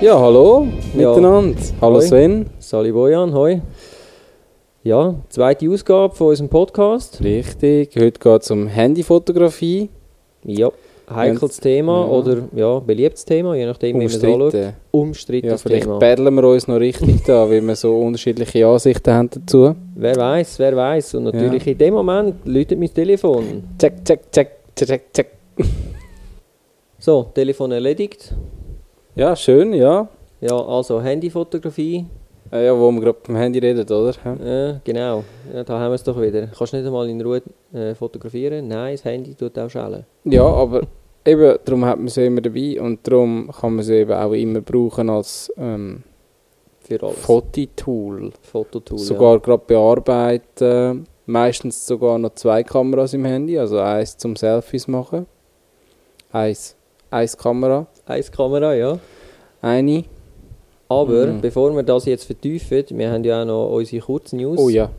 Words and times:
Ja, 0.00 0.18
hallo 0.18 0.66
Ja. 0.96 1.10
miteinander. 1.10 1.58
Hallo 1.80 1.96
Hoi. 1.96 2.02
Sven. 2.06 2.46
Sali 2.58 2.92
Bojan, 2.92 3.32
hoi. 3.34 3.60
Ja, 4.82 5.14
zweite 5.28 5.68
Ausgabe 5.68 6.14
von 6.14 6.28
unserem 6.28 6.48
Podcast. 6.48 7.22
Richtig, 7.22 7.94
heute 7.96 8.18
geht 8.18 8.42
es 8.42 8.50
um 8.50 8.66
Handyfotografie. 8.66 9.90
Ja, 10.44 10.70
heikles 11.14 11.58
Thema 11.60 12.00
ja. 12.06 12.06
oder 12.06 12.36
ja, 12.56 12.78
beliebtes 12.78 13.26
Thema, 13.26 13.54
je 13.54 13.66
nachdem, 13.66 13.96
wie 13.96 13.98
man 13.98 14.06
es 14.06 14.14
anschaut. 14.24 14.40
Umstritten. 14.40 14.64
Ja, 14.64 14.72
Umstrittenes 14.90 15.62
vielleicht 15.62 15.82
Thema. 15.84 15.98
battlen 15.98 16.34
wir 16.34 16.44
uns 16.44 16.66
noch 16.66 16.80
richtig 16.80 17.24
da, 17.26 17.50
weil 17.50 17.60
wir 17.60 17.76
so 17.76 17.94
unterschiedliche 18.00 18.66
Ansichten 18.66 19.12
haben 19.12 19.28
dazu. 19.30 19.74
Wer 19.96 20.16
weiß, 20.16 20.58
wer 20.60 20.74
weiß. 20.76 21.14
Und 21.16 21.24
natürlich 21.24 21.66
in 21.66 21.76
dem 21.76 21.92
Moment 21.94 22.36
läutet 22.46 22.78
mein 22.78 22.92
Telefon. 22.94 23.64
Check, 23.78 24.02
check, 24.04 24.32
check, 24.32 24.50
check, 24.74 25.12
check. 25.12 25.26
So, 26.98 27.26
Telefon 27.34 27.72
erledigt. 27.72 28.34
Ja, 29.14 29.34
schön, 29.34 29.72
ja. 29.72 30.08
Ja, 30.40 30.56
also 30.56 31.02
Handyfotografie. 31.02 32.06
Äh, 32.52 32.66
ja, 32.66 32.76
wo 32.78 32.90
wir 32.90 33.00
gerade 33.00 33.18
beim 33.26 33.36
Handy 33.36 33.58
reden, 33.58 33.82
oder? 33.82 34.14
Ja. 34.24 34.70
Äh, 34.70 34.80
genau, 34.84 35.24
ja, 35.52 35.62
da 35.62 35.78
haben 35.78 35.90
wir 35.90 35.94
es 35.94 36.02
doch 36.02 36.20
wieder. 36.20 36.46
Kannst 36.46 36.72
du 36.72 36.76
nicht 36.78 36.86
einmal 36.86 37.08
in 37.08 37.20
Ruhe 37.20 37.42
äh, 37.72 37.94
fotografieren? 37.94 38.66
Nein, 38.66 38.94
das 38.94 39.04
Handy 39.04 39.34
tut 39.34 39.58
auch 39.58 39.68
schellen. 39.68 40.04
Ja, 40.24 40.44
aber 40.44 40.82
eben, 41.24 41.58
darum 41.64 41.84
hat 41.84 41.98
man 41.98 42.08
sie 42.08 42.26
immer 42.26 42.40
dabei 42.40 42.80
und 42.80 43.06
darum 43.06 43.50
kann 43.52 43.76
man 43.76 43.84
sie 43.84 43.96
eben 43.96 44.12
auch 44.12 44.32
immer 44.32 44.60
brauchen 44.60 45.10
als 45.10 45.52
ähm, 45.56 46.02
Für 46.80 47.02
alles. 47.02 47.18
Fototool. 47.18 48.32
Fototool. 48.42 48.98
Sogar 48.98 49.38
gerade 49.38 49.62
bearbeiten. 49.66 51.06
Meistens 51.26 51.86
sogar 51.86 52.18
noch 52.18 52.34
zwei 52.34 52.64
Kameras 52.64 53.14
im 53.14 53.24
Handy. 53.24 53.58
Also 53.58 53.78
eins 53.78 54.16
zum 54.16 54.34
Selfies 54.34 54.88
machen. 54.88 55.26
Eins, 56.32 56.76
eins 57.10 57.36
Kamera. 57.36 57.86
Eins 58.10 58.30
Kamera, 58.32 58.74
ja. 58.74 58.98
Eine. 59.62 60.04
Aber 60.88 61.26
Mhm. 61.28 61.40
bevor 61.40 61.74
wir 61.74 61.82
das 61.84 62.04
jetzt 62.06 62.24
vertiefen, 62.24 62.84
wir 62.90 63.10
haben 63.12 63.22
ja 63.24 63.42
auch 63.42 63.46
noch 63.46 63.70
unsere 63.70 64.02
Kurznews. 64.04 64.58
Oh 64.58 64.68
ja. 64.68 64.90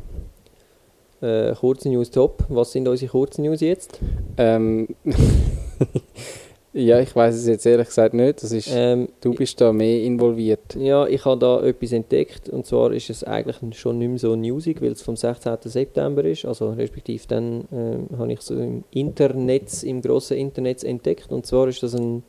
Äh, 1.22 1.54
Kurznews 1.54 2.10
top. 2.10 2.44
Was 2.50 2.72
sind 2.72 2.88
unsere 2.88 3.12
Kurznews 3.12 3.60
jetzt? 3.62 4.00
Ähm, 4.38 4.88
ja, 6.74 7.00
ich 7.02 7.14
weiß 7.16 7.36
es 7.36 7.46
jetzt 7.48 7.66
ehrlich 7.66 7.88
gesagt 7.88 8.14
nicht. 8.14 8.42
Das 8.42 8.52
ist, 8.54 8.70
Ähm, 8.74 9.10
du 9.20 9.34
bist 9.34 9.60
da 9.60 9.74
mehr 9.74 10.02
involviert. 10.04 10.76
ja, 10.80 11.06
ich 11.06 11.26
habe 11.26 11.38
da 11.40 11.62
etwas 11.62 11.92
entdeckt 11.92 12.48
und 12.50 12.66
zwar 12.66 12.94
ist 12.94 13.10
es 13.10 13.24
eigentlich 13.26 13.58
schon 13.78 13.98
nicht 14.00 14.08
mehr 14.10 14.18
so 14.20 14.36
newsig, 14.36 14.82
weil 14.82 14.94
es 14.94 15.02
vom 15.02 15.18
16. 15.18 15.58
September 15.66 16.24
ist. 16.24 16.46
Also 16.46 16.70
respektive 16.72 17.24
dann 17.28 17.66
ähm, 17.74 18.08
habe 18.18 18.32
ich 18.32 18.40
es 18.40 18.46
so 18.46 18.56
im 18.56 18.84
Internet, 18.92 19.84
im 19.84 20.02
grossen 20.02 20.38
Internet 20.38 20.84
entdeckt 20.86 21.32
und 21.32 21.46
zwar 21.46 21.68
ist 21.68 21.84
das 21.84 21.94
ein, 21.94 22.24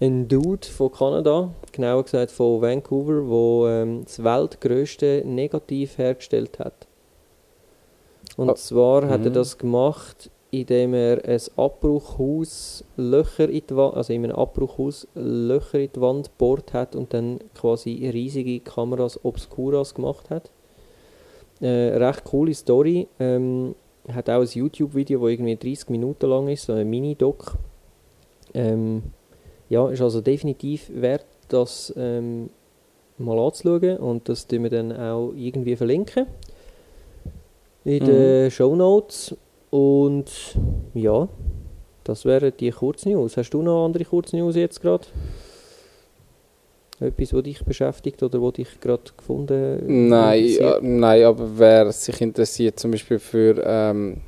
ein 0.00 0.28
Dude 0.28 0.66
von 0.66 0.92
Kanada, 0.92 1.50
genauer 1.72 2.04
gesagt 2.04 2.30
von 2.30 2.60
Vancouver, 2.60 3.26
wo 3.28 3.66
ähm, 3.66 4.04
das 4.04 4.22
weltgrößte 4.22 5.22
Negativ 5.24 5.96
hergestellt 5.96 6.58
hat. 6.58 6.86
Und 8.36 8.50
Ah, 8.50 8.54
zwar 8.54 9.08
hat 9.08 9.22
er 9.22 9.30
mhm. 9.30 9.34
das 9.34 9.56
gemacht, 9.56 10.30
indem 10.50 10.92
er 10.92 11.24
ein 11.24 11.40
Abbruchhaus 11.56 12.84
Löcher 12.96 13.48
in 13.48 13.62
die 13.68 13.76
Wand, 13.76 13.96
also 13.96 14.12
in 14.12 14.24
einem 14.24 14.36
Abbruchhaus 14.36 15.08
Löcher 15.14 15.78
in 15.78 15.90
die 15.94 16.00
Wand 16.00 16.36
bohrt 16.36 16.74
hat 16.74 16.94
und 16.94 17.14
dann 17.14 17.40
quasi 17.54 18.08
riesige 18.08 18.60
Kameras 18.60 19.24
Obscuras 19.24 19.94
gemacht 19.94 20.28
hat. 20.28 20.50
Äh, 21.60 21.96
recht 21.96 22.24
coole 22.24 22.54
Story. 22.54 23.08
Ähm, 23.18 23.74
hat 24.12 24.28
auch 24.28 24.42
ein 24.42 24.46
YouTube-Video, 24.46 25.20
das 25.20 25.30
irgendwie 25.30 25.56
30 25.56 25.88
Minuten 25.88 26.26
lang 26.28 26.48
ist, 26.48 26.66
so 26.66 26.74
ein 26.74 26.88
Mini-Doc. 26.88 27.56
Ähm, 28.54 29.02
ja, 29.68 29.88
ist 29.90 30.00
also 30.02 30.20
definitiv 30.20 30.90
wert, 30.94 31.24
das 31.48 31.92
ähm, 31.96 32.50
mal 33.18 33.38
anzuschauen 33.38 33.96
und 33.98 34.28
das 34.28 34.46
tun 34.46 34.62
wir 34.64 34.70
dann 34.70 34.92
auch 34.92 35.32
irgendwie 35.36 35.76
verlinken 35.76 36.26
in 37.84 38.02
Mhm. 38.02 38.06
den 38.06 38.50
Show 38.50 38.74
Notes 38.76 39.34
und 39.70 40.26
ja, 40.94 41.28
das 42.04 42.24
wären 42.24 42.52
die 42.58 42.70
Kurznews. 42.70 43.36
Hast 43.36 43.50
du 43.50 43.62
noch 43.62 43.84
andere 43.84 44.04
Kurznews 44.04 44.56
jetzt 44.56 44.80
gerade? 44.80 45.06
Etwas, 46.98 47.34
was 47.34 47.42
dich 47.42 47.62
beschäftigt 47.64 48.22
oder 48.22 48.40
was 48.40 48.54
dich 48.54 48.80
gerade 48.80 49.02
gefunden 49.16 50.08
Nein, 50.08 50.56
nein, 50.80 51.24
aber 51.24 51.46
wer 51.58 51.92
sich 51.92 52.20
interessiert, 52.22 52.80
zum 52.80 52.90
Beispiel 52.92 53.18
für, 53.18 53.62
ähm, 53.64 54.22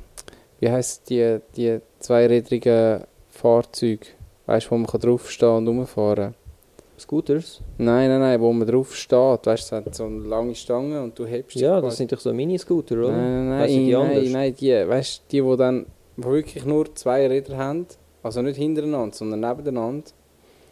wie 0.59 0.69
heisst 0.69 1.09
die, 1.09 1.39
die 1.55 1.79
zweirädrigen 1.99 3.01
Fahrzeuge, 3.31 4.05
weißt 4.49 4.67
du, 4.67 4.71
wo 4.71 4.75
man 4.77 4.87
kann 4.87 5.01
draufstehen 5.01 5.49
und 5.57 5.67
rumfahren 5.67 6.33
Scooters? 6.99 7.61
Nein, 7.77 8.09
nein, 8.09 8.19
nein, 8.19 8.41
wo 8.41 8.51
man 8.51 8.67
drauf 8.67 8.93
steht, 8.95 9.45
weißt 9.45 9.45
du, 9.71 9.75
es 9.77 9.85
hat 9.85 9.95
so 9.95 10.03
eine 10.05 10.19
lange 10.27 10.53
Stange 10.55 11.01
und 11.01 11.17
du 11.17 11.25
hebst 11.25 11.55
dich 11.55 11.61
Ja, 11.61 11.79
quasi- 11.79 11.85
das 11.87 11.97
sind 11.97 12.11
doch 12.11 12.19
so 12.19 12.33
Mini-Scooter, 12.33 12.95
oder? 12.97 13.11
Nein, 13.11 13.49
nein, 13.49 13.59
Heissen 13.61 13.85
die 13.85 13.91
nein, 13.93 14.01
anders? 14.01 14.23
nein, 14.23 14.31
nein, 14.33 14.55
die, 14.59 14.87
weißt 14.89 15.17
du, 15.19 15.21
die, 15.31 15.49
die 15.51 15.57
dann 15.57 15.85
wo 16.17 16.31
wirklich 16.31 16.65
nur 16.65 16.93
zwei 16.95 17.27
Räder 17.27 17.55
haben, 17.57 17.85
also 18.21 18.41
nicht 18.41 18.57
hintereinander, 18.57 19.15
sondern 19.15 19.39
nebeneinander. 19.39 20.03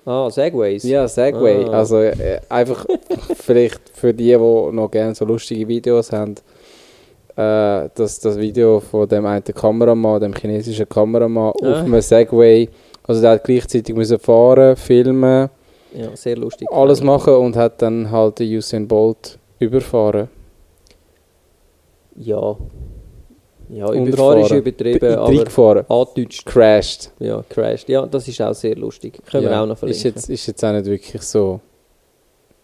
Ah, 0.06 0.30
Segways? 0.30 0.84
Ja, 0.84 1.08
Segway, 1.08 1.64
Ah. 1.66 1.72
also 1.80 2.00
äh, 2.02 2.40
einfach 2.50 2.86
vielleicht 3.36 3.88
für 3.94 4.14
die, 4.14 4.32
die 4.32 4.38
noch 4.38 4.90
gerne 4.92 5.16
so 5.16 5.24
lustige 5.24 5.66
Videos 5.68 6.12
haben, 6.12 6.36
äh, 7.36 7.90
das, 7.96 8.20
das 8.20 8.38
Video 8.38 8.80
von 8.80 9.08
dem 9.08 9.26
einen 9.26 9.44
Kameramann, 9.44 10.20
dem 10.22 10.34
chinesischen 10.34 10.88
Kameramann, 10.90 11.54
Ah. 11.62 11.72
auf 11.72 11.78
einem 11.86 12.02
Segway, 12.02 12.68
also 13.08 13.22
der 13.22 13.32
hat 13.32 13.44
gleichzeitig 13.44 13.96
müssen 13.96 14.20
fahren, 14.20 14.76
filmen, 14.76 15.50
Ja, 15.94 16.16
sehr 16.16 16.38
lustig. 16.38 16.68
alles 16.72 17.02
machen 17.02 17.34
und 17.36 17.56
hat 17.56 17.82
dann 17.82 18.12
halt 18.12 18.40
den 18.40 18.56
Usain 18.58 18.88
Bolt 18.88 19.40
überfahren. 19.60 20.28
Ja. 22.16 22.56
Ja, 23.70 23.88
Und 23.88 24.08
überfahren 24.08 24.42
ist 24.42 24.52
übertrieben, 24.52 25.14
aber 25.16 25.28
Reingefahren, 25.28 25.86
angedeutscht. 25.90 26.46
crashed. 26.46 27.12
Ja, 27.20 27.44
crashed. 27.50 27.90
Ja, 27.90 28.06
das 28.06 28.28
ist 28.28 28.42
auch 28.42 28.54
sehr 28.54 28.76
lustig. 28.76 29.20
Können 29.30 29.44
wir 29.44 29.52
Ja, 29.52 29.62
auch 29.64 29.68
noch 29.68 29.78
verlinken. 29.78 29.98
Ist 29.98 30.16
jetzt, 30.16 30.30
ist 30.30 30.48
jetzt 30.48 30.64
auch 30.64 30.72
nicht 30.72 30.86
wirklich 30.86 31.22
so. 31.22 31.60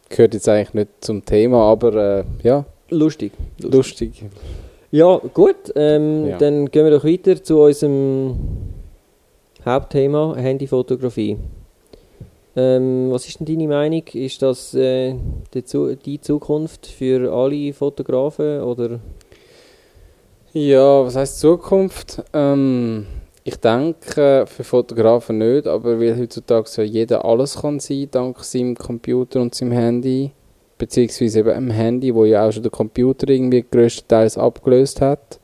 Gehört 0.07 0.33
jetzt 0.33 0.47
eigentlich 0.47 0.73
nicht 0.73 0.89
zum 1.01 1.25
Thema, 1.25 1.69
aber 1.71 2.19
äh, 2.19 2.23
ja, 2.43 2.63
lustig. 2.89 3.33
lustig. 3.59 4.23
Ja, 4.91 5.19
gut. 5.33 5.73
Ähm, 5.75 6.27
Ja. 6.27 6.37
Dann 6.37 6.71
gehen 6.71 6.85
wir 6.85 6.91
doch 6.91 7.03
weiter 7.03 7.41
zu 7.43 7.59
unserem 7.61 8.35
Hauptthema, 9.65 10.35
Handyfotografie. 10.35 11.37
Ähm, 12.55 13.09
was 13.11 13.27
ist 13.27 13.39
denn 13.39 13.47
deine 13.47 13.67
Meinung? 13.67 14.03
Ist 14.13 14.41
das 14.41 14.73
äh, 14.73 15.15
die, 15.53 15.63
Zu 15.63 15.95
die 15.95 16.21
Zukunft 16.21 16.85
für 16.85 17.31
alle 17.33 17.73
Fotografen? 17.73 18.61
Oder? 18.61 18.99
Ja, 20.53 21.03
was 21.03 21.15
heißt 21.15 21.39
Zukunft? 21.39 22.23
Ähm, 22.31 23.07
ich 23.43 23.55
denke 23.55 24.45
für 24.47 24.63
Fotografen 24.63 25.39
nicht, 25.39 25.65
aber 25.65 25.99
weil 25.99 26.17
heutzutage 26.17 26.69
so 26.69 26.81
jeder 26.81 27.25
alles 27.25 27.59
kann 27.59 27.79
sein, 27.79 28.07
dank 28.11 28.43
seinem 28.43 28.75
Computer 28.75 29.41
und 29.41 29.55
seinem 29.55 29.71
Handy, 29.71 30.31
beziehungsweise 30.77 31.39
eben 31.39 31.49
einem 31.49 31.71
Handy, 31.71 32.13
wo 32.13 32.23
ja 32.23 32.47
auch 32.47 32.51
schon 32.51 32.63
der 32.63 32.71
Computer 32.71 33.27
irgendwie 33.29 33.65
größtenteils 33.69 34.37
abgelöst 34.37 35.01
hat, 35.01 35.39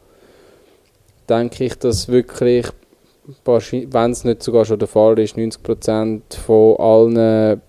denke 1.28 1.66
ich, 1.66 1.76
dass 1.76 2.08
wirklich, 2.08 2.68
wenn 3.46 4.12
es 4.12 4.24
nicht 4.24 4.44
sogar 4.44 4.66
schon 4.66 4.80
der 4.80 4.88
Fall 4.88 5.18
ist, 5.20 5.36
90% 5.36 6.22
von 6.36 6.78
allen 6.78 7.62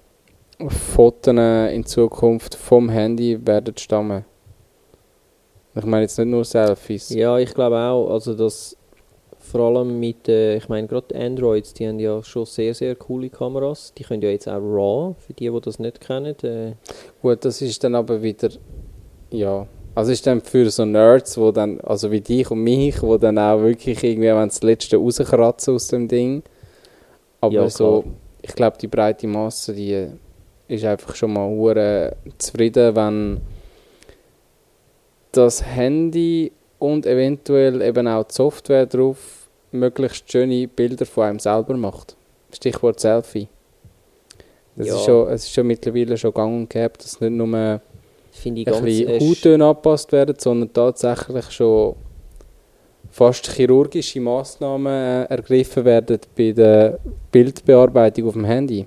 Fotos 0.68 1.34
in 1.72 1.84
Zukunft 1.86 2.54
vom 2.54 2.88
Handy 2.88 3.38
werden 3.46 3.76
stammen. 3.76 4.24
Ich 5.74 5.84
meine 5.84 6.02
jetzt 6.02 6.18
nicht 6.18 6.28
nur 6.28 6.44
Selfies. 6.44 7.10
Ja, 7.10 7.38
ich 7.38 7.54
glaube 7.54 7.78
auch. 7.78 8.10
Also 8.10 8.34
das 8.34 8.76
vor 9.38 9.60
allem 9.60 9.98
mit, 9.98 10.28
äh, 10.28 10.56
ich 10.56 10.68
meine 10.68 10.86
gerade 10.86 11.14
Androids, 11.14 11.72
die 11.72 11.88
haben 11.88 11.98
ja 11.98 12.22
schon 12.22 12.44
sehr, 12.44 12.74
sehr 12.74 12.94
coole 12.94 13.30
Kameras. 13.30 13.92
Die 13.96 14.04
können 14.04 14.22
ja 14.22 14.28
jetzt 14.30 14.48
auch 14.48 14.60
RAW, 14.60 15.14
für 15.18 15.32
die, 15.32 15.50
die 15.50 15.60
das 15.60 15.78
nicht 15.78 16.00
kennen. 16.00 16.36
Äh, 16.42 16.74
Gut, 17.22 17.44
das 17.44 17.62
ist 17.62 17.82
dann 17.82 17.94
aber 17.94 18.22
wieder, 18.22 18.50
ja, 19.30 19.66
also 19.94 20.12
ist 20.12 20.26
dann 20.26 20.40
für 20.40 20.70
so 20.70 20.84
Nerds, 20.84 21.36
wo 21.38 21.50
dann, 21.52 21.80
also 21.80 22.10
wie 22.10 22.20
dich 22.20 22.50
und 22.50 22.62
mich, 22.62 23.02
wo 23.02 23.16
dann 23.16 23.38
auch 23.38 23.60
wirklich 23.60 24.02
irgendwie, 24.04 24.28
wenn 24.28 24.48
das 24.48 24.62
Letzte 24.62 24.96
rauskratzen 24.96 25.74
aus 25.74 25.88
dem 25.88 26.08
Ding. 26.08 26.42
Aber 27.40 27.54
Ja, 27.54 27.68
so, 27.70 28.04
ich 28.42 28.54
glaube, 28.54 28.78
die 28.78 28.86
breite 28.88 29.26
Masse, 29.26 29.72
die 29.74 30.08
ist 30.68 30.84
einfach 30.84 31.14
schon 31.16 31.32
mal 31.32 31.48
hure 31.48 32.16
zufrieden, 32.38 32.94
wenn 32.94 33.40
das 35.32 35.64
Handy 35.64 36.52
und 36.78 37.06
eventuell 37.06 37.82
eben 37.82 38.08
auch 38.08 38.24
die 38.24 38.34
Software 38.34 38.86
drauf 38.86 39.48
möglichst 39.72 40.30
schöne 40.30 40.66
Bilder 40.66 41.06
von 41.06 41.24
einem 41.24 41.38
selber 41.38 41.76
macht. 41.76 42.16
Stichwort 42.52 42.98
Selfie. 43.00 43.48
Das 44.76 44.86
Ja. 44.88 44.94
ist 44.96 45.04
schon, 45.04 45.28
es 45.28 45.44
ist 45.44 45.52
schon 45.52 45.66
mittlerweile 45.66 46.16
schon 46.16 46.32
gang 46.34 46.54
und 46.56 46.70
gäbe, 46.70 46.94
dass 46.98 47.20
nicht 47.20 47.30
nur 47.32 47.80
Finde 48.40 48.62
ich 48.62 48.66
ein 48.66 48.72
ganz 48.72 48.84
bisschen 48.84 49.08
äh, 49.08 49.20
Hauttöne 49.20 49.64
angepasst 49.66 50.12
werden, 50.12 50.34
sondern 50.38 50.72
tatsächlich 50.72 51.50
schon 51.50 51.94
fast 53.10 53.52
chirurgische 53.52 54.20
Massnahmen 54.20 54.86
äh, 54.86 55.24
ergriffen 55.24 55.84
werden 55.84 56.18
bei 56.36 56.52
der 56.52 56.98
Bildbearbeitung 57.30 58.28
auf 58.28 58.34
dem 58.34 58.44
Handy. 58.44 58.86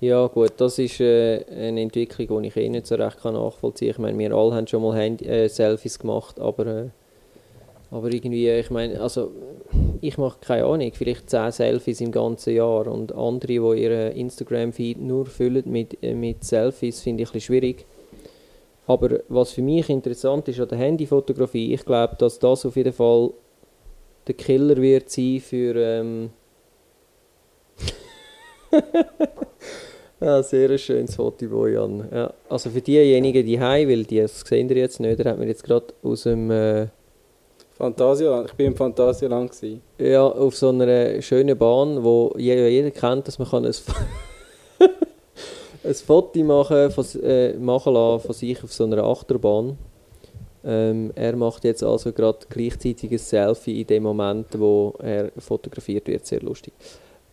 Ja 0.00 0.26
gut, 0.26 0.52
das 0.58 0.78
ist 0.78 1.00
äh, 1.00 1.44
eine 1.50 1.80
Entwicklung, 1.80 2.42
die 2.42 2.48
ich 2.48 2.56
eh 2.56 2.68
nicht 2.68 2.86
so 2.86 2.94
recht 2.94 3.20
kann 3.20 3.34
nachvollziehen 3.34 3.94
kann. 3.94 4.04
Ich 4.04 4.16
meine, 4.16 4.18
wir 4.18 4.36
alle 4.36 4.54
haben 4.54 4.66
schon 4.66 4.82
mal 4.82 4.96
Handy, 4.96 5.24
äh, 5.24 5.48
Selfies 5.48 5.98
gemacht, 5.98 6.38
aber, 6.38 6.66
äh, 6.66 6.88
aber 7.90 8.12
irgendwie, 8.12 8.48
ich 8.50 8.70
meine, 8.70 9.00
also 9.00 9.32
ich 10.00 10.18
mache 10.18 10.38
keine 10.40 10.66
Ahnung, 10.66 10.92
vielleicht 10.92 11.30
10 11.30 11.52
Selfies 11.52 12.00
im 12.00 12.12
ganzen 12.12 12.54
Jahr 12.54 12.86
und 12.86 13.12
andere, 13.12 13.74
die 13.74 13.82
ihren 13.82 14.12
Instagram-Feed 14.12 15.00
nur 15.00 15.26
füllen 15.26 15.64
mit, 15.66 16.00
äh, 16.02 16.14
mit 16.14 16.44
Selfies, 16.44 17.00
finde 17.00 17.22
ich 17.22 17.30
ein 17.30 17.32
bisschen 17.32 17.54
schwierig. 17.54 17.86
Aber 18.88 19.20
was 19.28 19.52
für 19.52 19.60
mich 19.60 19.90
interessant 19.90 20.48
ist 20.48 20.58
an 20.58 20.68
der 20.68 20.78
Handyfotografie, 20.78 21.74
ich 21.74 21.84
glaube, 21.84 22.16
dass 22.16 22.38
das 22.38 22.64
auf 22.64 22.74
jeden 22.74 22.94
Fall 22.94 23.30
der 24.26 24.34
Killer 24.34 24.76
wird 24.78 25.10
sein 25.10 25.40
für... 25.40 25.76
Ähm 25.76 26.30
ja, 30.20 30.42
sehr 30.42 30.70
ein 30.70 30.78
schönes 30.78 31.14
Foto, 31.14 31.46
Bojan. 31.48 32.08
Ja, 32.10 32.32
also 32.48 32.70
für 32.70 32.80
diejenigen, 32.80 33.44
die 33.44 33.60
heim, 33.60 33.88
weil 33.90 34.04
die 34.04 34.20
das 34.20 34.40
sehen 34.40 34.70
ihr 34.70 34.76
jetzt 34.76 35.00
nicht, 35.00 35.18
der 35.18 35.32
hat 35.32 35.38
mir 35.38 35.46
jetzt 35.46 35.64
gerade 35.64 35.88
aus 36.02 36.22
dem... 36.22 36.50
Äh, 36.50 36.86
Phantasialand, 37.72 38.48
ich 38.48 38.54
bin 38.54 38.68
im 38.68 38.76
Phantasialand 38.76 39.52
gewesen. 39.52 39.82
Ja, 39.98 40.26
auf 40.26 40.56
so 40.56 40.70
einer 40.70 41.20
schönen 41.20 41.58
Bahn, 41.58 42.02
wo 42.02 42.34
jeder, 42.38 42.68
jeder 42.68 42.90
kennt, 42.90 43.28
dass 43.28 43.38
man 43.38 43.48
kann 43.48 43.66
ein, 43.66 43.74
ein 45.84 45.94
Foto 45.94 46.42
machen, 46.44 46.90
von, 46.90 47.04
äh, 47.22 47.54
machen 47.54 47.94
lassen 47.94 48.26
von 48.26 48.34
sich 48.34 48.62
auf 48.62 48.72
so 48.72 48.84
einer 48.84 49.04
Achterbahn. 49.04 49.78
Ähm, 50.64 51.12
er 51.14 51.36
macht 51.36 51.64
jetzt 51.64 51.82
also 51.82 52.12
gerade 52.12 52.38
gleichzeitig 52.48 53.12
ein 53.12 53.18
Selfie 53.18 53.80
in 53.80 53.86
dem 53.86 54.02
Moment, 54.02 54.46
wo 54.58 54.94
er 54.98 55.30
fotografiert 55.38 56.08
wird, 56.08 56.26
sehr 56.26 56.40
lustig. 56.40 56.74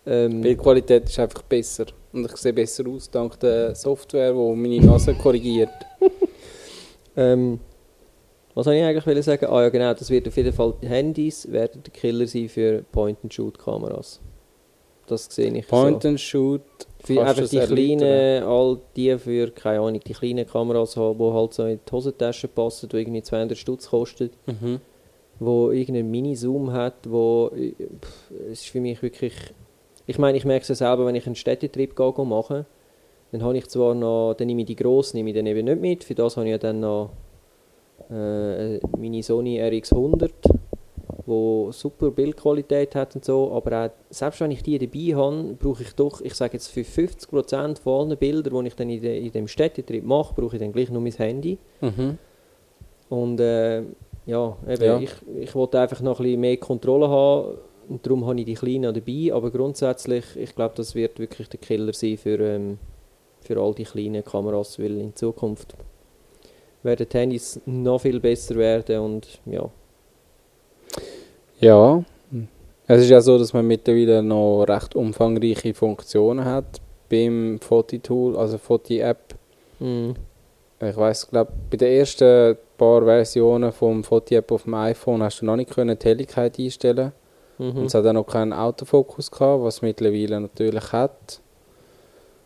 Ähm, 0.06 0.42
die 0.42 0.50
Bildqualität 0.50 1.06
ist 1.06 1.20
einfach 1.20 1.42
besser 1.42 1.86
und 2.14 2.26
ich 2.26 2.38
sehe 2.38 2.54
besser 2.54 2.88
aus 2.88 3.10
dank 3.10 3.40
der 3.40 3.74
Software, 3.74 4.32
die 4.32 4.56
meine 4.56 4.86
Nase 4.86 5.14
korrigiert. 5.22 5.72
ähm, 7.18 7.60
was 8.54 8.66
soll 8.66 8.76
ich 8.76 8.84
eigentlich 8.84 9.26
sagen? 9.26 9.48
Ah 9.48 9.64
ja 9.64 9.70
genau, 9.70 9.94
das 9.94 10.10
wird 10.10 10.28
auf 10.28 10.38
jeden 10.38 10.54
Fall, 10.54 10.76
Handys 10.82 11.52
werden 11.52 11.82
der 11.84 11.92
Killer 11.92 12.28
sein 12.28 12.48
für 12.48 12.84
Point-and-Shoot-Kameras. 12.92 14.22
Das 15.08 15.26
sehe 15.26 15.52
ich 15.56 15.68
Point-and-Shoot? 15.68 16.62
Für 17.04 17.24
einfach 17.24 17.48
die 17.48 17.60
kleinen, 17.60 18.44
all 18.44 18.80
die 18.96 19.16
für, 19.20 19.52
keine 19.52 19.80
Ahnung, 19.80 20.00
die 20.00 20.14
kleinen 20.14 20.48
Kameras 20.48 20.98
haben, 20.98 21.20
die 21.20 21.34
halt 21.34 21.54
so 21.54 21.66
in 21.66 21.80
die 21.88 21.92
Hosentasche 21.92 22.48
passen, 22.48 22.90
die 22.90 22.98
irgendwie 22.98 23.22
200 23.22 23.56
Stutz 23.56 23.90
kosten. 23.90 24.32
Mhm. 24.48 24.80
Wo 25.38 25.70
irgendeinen 25.70 26.10
Mini-Zoom 26.10 26.72
hat, 26.72 26.96
wo, 27.08 27.52
pff, 27.52 28.32
es 28.52 28.62
ist 28.62 28.70
für 28.70 28.80
mich 28.80 29.04
wirklich, 29.04 29.34
ich 30.08 30.18
meine, 30.18 30.38
ich 30.38 30.46
merke 30.46 30.64
es 30.64 30.70
ja 30.70 30.76
selber, 30.76 31.06
wenn 31.06 31.16
ich 31.16 31.28
einen 31.28 31.36
Städtetrip 31.36 31.96
gehe, 31.96 32.26
mache, 32.26 32.66
dann 33.32 33.44
habe 33.44 33.58
ich 33.58 33.68
zwar 33.68 33.94
noch, 33.94 34.34
dann 34.34 34.48
nehme 34.48 34.62
ich 34.62 34.68
die 34.68 34.76
grossen, 34.76 35.18
nehme 35.18 35.30
ich 35.30 35.36
dann 35.36 35.46
eben 35.46 35.66
nicht 35.66 35.82
mit, 35.82 36.04
für 36.06 36.16
das 36.16 36.38
habe 36.38 36.48
ich 36.48 36.52
ja 36.52 36.58
dann 36.58 36.80
noch 36.80 37.12
äh, 38.10 38.80
meine 38.98 39.22
Sony 39.22 39.62
RX100, 39.62 40.32
wo 41.26 41.72
super 41.72 42.12
Bildqualität 42.12 42.96
hat 42.96 43.16
und 43.16 43.26
so, 43.26 43.52
aber 43.52 43.86
auch, 43.86 43.90
selbst 44.10 44.42
wenn 44.42 44.52
ich 44.52 44.64
die 44.64 44.78
dabei 44.78 45.16
habe, 45.16 45.56
brauche 45.60 45.84
ich 45.84 45.94
doch, 45.94 46.22
ich 46.22 46.34
sage 46.36 46.54
jetzt 46.54 46.68
für 46.68 46.82
50% 46.82 47.80
von 47.80 48.08
allen 48.08 48.18
Bildern, 48.18 48.64
die 48.64 48.68
ich 48.68 48.76
dann 48.76 48.90
in, 48.90 49.02
de, 49.02 49.26
in 49.26 49.32
dem 49.32 49.48
Städtetrip 49.48 50.04
mache, 50.04 50.34
brauche 50.36 50.56
ich 50.56 50.62
dann 50.62 50.72
gleich 50.72 50.90
nur 50.92 51.02
mein 51.02 51.14
Handy. 51.14 51.58
Mhm. 51.82 52.18
Und 53.10 53.40
äh, 53.40 53.84
ja, 54.26 54.58
eben, 54.68 54.84
ja. 54.84 55.00
ich, 55.00 55.14
ich 55.40 55.56
wollte 55.56 55.80
einfach 55.80 56.02
noch 56.02 56.20
ein 56.20 56.24
bisschen 56.24 56.42
mehr 56.42 56.58
Kontrolle 56.58 57.10
haben 57.10 57.58
und 57.88 58.06
darum 58.06 58.26
habe 58.26 58.40
ich 58.40 58.46
die 58.46 58.56
Kleinen 58.56 58.94
dabei, 58.94 59.34
aber 59.34 59.52
grundsätzlich, 59.52 60.26
ich 60.36 60.56
glaube, 60.56 60.74
das 60.76 60.96
wird 60.96 61.20
wirklich 61.20 61.50
der 61.50 61.60
Killer 61.60 61.94
sein 61.94 62.18
für, 62.18 62.40
ähm, 62.40 62.80
für 63.42 63.60
all 63.60 63.74
die 63.76 63.84
kleinen 63.84 64.24
Kameras, 64.24 64.80
weil 64.80 65.00
in 65.00 65.16
Zukunft 65.16 65.76
werden 66.82 67.08
die 67.12 67.18
Handys 67.18 67.60
noch 67.66 68.00
viel 68.00 68.20
besser 68.20 68.56
werden 68.56 69.00
und 69.00 69.40
ja. 69.46 69.70
Ja, 71.60 72.04
es 72.88 73.02
ist 73.02 73.10
ja 73.10 73.22
so, 73.22 73.38
dass 73.38 73.54
man 73.54 73.66
mittlerweile 73.66 74.22
noch 74.22 74.64
recht 74.64 74.96
umfangreiche 74.96 75.74
Funktionen 75.74 76.46
hat 76.46 76.82
beim 77.10 77.60
Fototool, 77.60 78.38
also 78.38 78.58
Foti-App. 78.58 79.36
Mm. 79.80 80.12
Ich 80.82 80.98
weiß, 80.98 81.30
glaube 81.30 81.52
bei 81.70 81.78
den 81.78 82.00
ersten 82.00 82.58
paar 82.78 83.04
Versionen 83.04 83.72
vom 83.72 84.04
Foti-App 84.04 84.52
auf 84.52 84.64
dem 84.64 84.74
iPhone 84.76 85.24
hast 85.24 85.42
du 85.42 85.46
noch 85.46 85.56
nicht 85.56 85.72
können 85.72 85.98
die 85.98 86.06
Helligkeit 86.06 86.60
einstellen. 86.60 87.12
Mhm. 87.58 87.78
Und 87.78 87.86
es 87.86 87.94
hat 87.94 88.06
auch 88.06 88.14
noch 88.14 88.28
keinen 88.28 88.54
Autofokus 88.54 89.32
gehabt, 89.32 89.64
was 89.64 89.82
mittlerweile 89.82 90.42
natürlich 90.42 90.92
hat. 90.92 91.40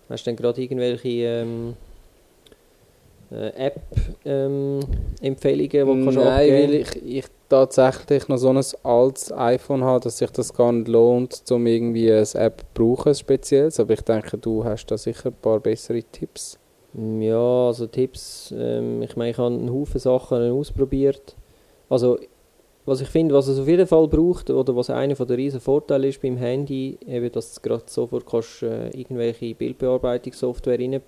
Hast 0.08 0.26
du 0.26 0.30
denn 0.30 0.36
gerade 0.38 0.62
irgendwelche 0.62 1.10
ähm, 1.10 1.70
äh, 1.72 1.89
App-Empfehlungen, 3.32 4.80
ähm, 5.26 6.00
die 6.00 6.06
kannst 6.06 6.18
Nein, 6.18 6.28
abgeben? 6.28 6.64
weil 6.64 6.74
ich, 6.74 7.06
ich 7.06 7.26
tatsächlich 7.48 8.28
noch 8.28 8.38
so 8.38 8.50
ein 8.50 8.64
altes 8.84 9.32
iPhone 9.32 9.84
habe, 9.84 10.00
dass 10.04 10.18
sich 10.18 10.32
das 10.32 10.54
gar 10.54 10.72
nicht 10.72 10.88
lohnt, 10.88 11.44
um 11.52 11.68
irgendwie 11.68 12.12
eine 12.12 12.26
App 12.36 12.62
zu 12.62 12.66
brauchen, 12.74 13.14
spezielles. 13.14 13.80
Aber 13.80 13.94
ich 13.94 14.02
denke, 14.02 14.38
du 14.38 14.64
hast 14.64 14.88
da 14.88 14.98
sicher 14.98 15.30
ein 15.30 15.36
paar 15.42 15.60
bessere 15.60 16.04
Tipps. 16.04 16.58
Ja, 16.94 17.68
also 17.68 17.86
Tipps, 17.86 18.54
ähm, 18.58 19.04
ich 19.04 19.16
meine, 19.16 19.32
ich 19.32 19.38
habe 19.38 19.54
einen 19.54 19.72
Haufen 19.72 20.00
Sachen 20.00 20.52
ausprobiert. 20.52 21.36
Also, 21.88 22.18
was 22.86 23.02
ich 23.02 23.10
finde, 23.10 23.36
was 23.36 23.48
es 23.48 23.60
auf 23.60 23.68
jeden 23.68 23.86
Fall 23.86 24.08
braucht, 24.08 24.50
oder 24.50 24.76
was 24.76 24.90
einer 24.90 25.14
der 25.14 25.38
riesen 25.38 25.60
Vorteile 25.60 26.08
ist 26.08 26.22
beim 26.22 26.38
Handy, 26.38 26.98
eben, 27.06 27.32
dass 27.32 27.54
du 27.54 27.62
gerade 27.62 27.84
sofort 27.86 28.26
kannst, 28.26 28.64
äh, 28.64 28.90
irgendwelche 28.90 29.54
Bildbearbeitungssoftware 29.54 30.80
rein 30.80 31.02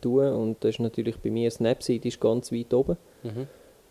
tun 0.00 0.28
und 0.32 0.64
das 0.64 0.76
ist 0.76 0.80
natürlich 0.80 1.18
bei 1.18 1.30
mir 1.30 1.50
Snapseed 1.50 2.04
ist 2.06 2.20
ganz 2.20 2.52
weit 2.52 2.72
oben. 2.72 2.96
Mhm. 3.22 3.46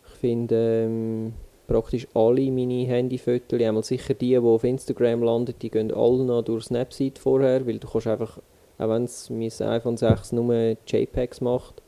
Ich 0.08 0.20
finde 0.20 0.84
ähm, 0.86 1.34
praktisch 1.68 2.08
alle 2.14 2.52
meine 2.52 2.86
Handyfotos, 2.86 3.60
einmal 3.60 3.84
sicher 3.84 4.14
die, 4.14 4.30
die 4.30 4.38
auf 4.38 4.64
Instagram 4.64 5.24
landen, 5.24 5.56
die 5.62 5.70
gehen 5.70 5.94
alle 5.94 6.24
noch 6.24 6.44
durch 6.44 6.66
Snapseed 6.66 7.20
vorher, 7.20 7.66
weil 7.66 7.80
du 7.80 7.88
kannst 7.88 8.08
einfach, 8.08 8.40
auch 8.78 8.90
wenn 8.90 9.04
es 9.04 9.30
mein 9.30 9.52
iPhone 9.62 9.98
6 9.98 10.34
nur 10.34 10.78
JPEGs 10.88 11.42
macht, 11.42 11.82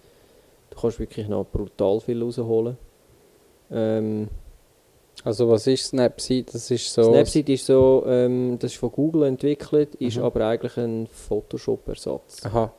du 0.70 0.80
kannst 0.80 1.00
wirklich 1.00 1.28
noch 1.28 1.46
brutal 1.46 2.00
viel 2.00 2.22
rausholen. 2.22 2.78
Ähm, 3.72 4.30
also 5.24 5.50
was 5.50 5.68
ist 5.68 5.88
Snapseed? 5.88 6.54
Das 6.54 6.70
ist 6.72 6.94
so... 6.94 7.04
Snapseed 7.04 7.50
ist 7.50 7.66
so, 7.66 8.04
ähm, 8.08 8.58
das 8.60 8.74
ist 8.74 8.80
von 8.80 8.92
Google 8.92 9.24
entwickelt, 9.24 9.96
ist 9.96 10.18
mhm. 10.18 10.24
aber 10.24 10.48
eigentlich 10.48 10.78
ein 10.78 11.08
Photoshop-Ersatz. 11.08 12.46
Aha. 12.46 12.72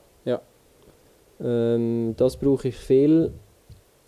Ähm, 1.41 2.15
das 2.17 2.37
brauche 2.37 2.69
ich 2.69 2.77
viel. 2.77 3.33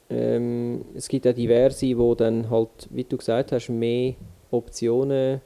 Ähm, 0.08 0.84
es 0.94 1.08
gibt 1.08 1.26
auch 1.26 1.32
diverse, 1.32 1.86
die 1.86 2.14
dann 2.16 2.50
halt, 2.50 2.88
wie 2.90 3.04
du 3.04 3.16
gesagt 3.16 3.52
hast, 3.52 3.68
mehr 3.68 4.14
Optionen 4.50 5.40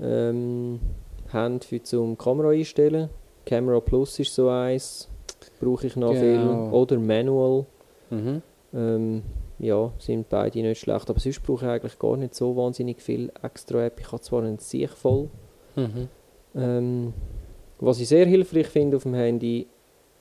ähm, 0.00 0.80
haben 1.28 1.60
für 1.60 1.82
zum 1.82 2.16
Kamera 2.16 2.50
einstellen. 2.50 3.10
Camera 3.44 3.80
Plus 3.80 4.18
ist 4.18 4.34
so 4.34 4.48
eins, 4.48 5.08
brauche 5.60 5.86
ich 5.86 5.96
noch 5.96 6.12
genau. 6.12 6.70
viel. 6.70 6.72
Oder 6.72 6.98
Manual. 6.98 7.66
Mhm. 8.10 8.42
Ähm, 8.74 9.22
ja, 9.58 9.92
sind 9.98 10.28
beide 10.28 10.60
nicht 10.60 10.80
schlecht. 10.80 11.08
Aber 11.08 11.20
sonst 11.20 11.42
brauche 11.42 11.64
ich 11.64 11.70
eigentlich 11.70 11.98
gar 11.98 12.16
nicht 12.16 12.34
so 12.34 12.56
wahnsinnig 12.56 13.00
viel 13.00 13.32
extra 13.42 13.86
App. 13.86 14.00
Ich 14.00 14.12
habe 14.12 14.22
zwar 14.22 14.42
einen 14.42 14.58
Sieg 14.58 14.90
voll. 14.90 15.28
Mhm. 15.76 16.08
Ähm, 16.54 17.12
was 17.78 18.00
ich 18.00 18.08
sehr 18.08 18.26
hilfreich 18.26 18.68
finde 18.68 18.96
auf 18.96 19.02
dem 19.02 19.14
Handy, 19.14 19.66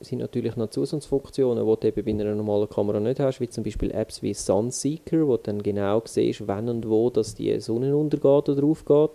sind 0.02 0.20
natürlich 0.20 0.56
noch 0.56 0.70
Zusatzfunktionen, 0.70 1.66
die 1.66 1.80
du 1.80 1.88
eben 1.88 2.06
bei 2.06 2.12
einer 2.12 2.36
normalen 2.36 2.70
Kamera 2.70 3.00
nicht 3.00 3.20
hast, 3.20 3.40
wie 3.40 3.50
zum 3.50 3.64
Beispiel 3.64 3.92
Apps 3.92 4.22
wie 4.22 4.34
Sunseeker, 4.34 5.28
wo 5.28 5.38
du 5.38 5.44
dann 5.44 5.64
genau 5.64 6.02
siehst, 6.06 6.48
wann 6.48 6.70
und 6.70 6.90
wo 6.90 7.10
dass 7.10 7.36
die 7.36 7.60
Sonne 7.60 7.96
untergeht 7.96 8.50
oder 8.50 8.64
aufgeht. 8.64 9.12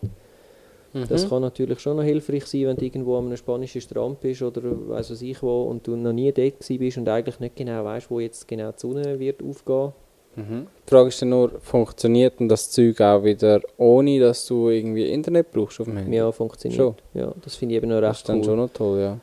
Mhm. 0.93 1.09
Das 1.09 1.29
kann 1.29 1.43
natürlich 1.43 1.79
schon 1.79 1.97
noch 1.97 2.03
hilfreich 2.03 2.47
sein, 2.47 2.67
wenn 2.67 2.77
du 2.77 2.85
irgendwo 2.85 3.17
an 3.17 3.27
einem 3.27 3.37
spanischen 3.37 3.81
Strand 3.81 4.21
bist 4.21 4.43
oder 4.43 4.63
weiß 4.63 5.11
was 5.11 5.23
ich 5.23 5.43
wo 5.43 5.65
und 5.65 5.87
du 5.87 5.97
noch 5.97 6.13
nie 6.13 6.33
dort 6.33 6.59
bist 6.67 6.99
und 6.99 7.09
eigentlich 7.09 7.39
nicht 7.39 7.57
genau 7.57 7.85
weißt, 7.85 8.11
wo 8.11 8.21
jetzt 8.21 8.49
genau 8.49 8.73
die 8.73 8.81
Sonne 8.81 9.19
wird 9.19 9.43
aufgehen. 9.43 9.93
Mhm. 10.37 10.67
Die 10.87 10.91
Frage 10.91 11.09
ist 11.09 11.23
dann 11.23 11.31
nur, 11.31 11.51
funktioniert 11.61 12.41
denn 12.41 12.49
das 12.49 12.71
Zeug 12.71 13.01
auch 13.01 13.25
wieder 13.25 13.61
ohne, 13.77 14.21
dass 14.21 14.47
du 14.47 14.69
irgendwie 14.69 15.11
Internet 15.11 15.51
brauchst 15.51 15.81
auf 15.81 15.87
dem 15.87 15.97
Handy? 15.97 16.17
Ja, 16.17 16.31
funktioniert. 16.33 16.77
Schon. 16.81 16.95
Ja, 17.15 17.33
das 17.43 17.57
finde 17.57 17.75
ich 17.75 17.83
eben 17.83 17.91
noch 17.91 17.97
recht 17.97 18.11
Das 18.11 18.19
ist 18.19 18.29
dann 18.29 18.39
cool. 18.39 18.45
schon 18.45 18.57
noch 18.57 18.71
toll, 18.71 19.01
ja. 19.01 19.19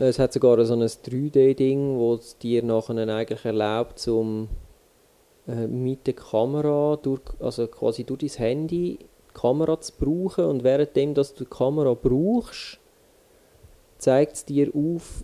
Es 0.00 0.18
hat 0.18 0.32
sogar 0.32 0.64
so 0.64 0.72
ein 0.72 0.80
3D-Ding, 0.80 1.98
wo 1.98 2.14
es 2.14 2.38
dir 2.38 2.62
nachher 2.62 2.96
eigentlich 2.96 3.44
erlaubt, 3.44 4.08
um 4.08 4.48
äh, 5.46 5.66
mit 5.66 6.06
der 6.06 6.14
Kamera, 6.14 6.96
durch, 6.96 7.20
also 7.38 7.66
quasi 7.66 8.04
durch 8.04 8.20
dein 8.20 8.30
Handy, 8.30 8.98
die 8.98 9.34
Kamera 9.34 9.78
zu 9.78 9.92
brauchen 10.00 10.46
und 10.46 10.64
währenddem, 10.64 11.12
dass 11.12 11.34
du 11.34 11.44
die 11.44 11.50
Kamera 11.50 11.92
brauchst, 11.92 12.78
zeigt 13.98 14.36
es 14.36 14.44
dir 14.46 14.70
auf, 14.74 15.22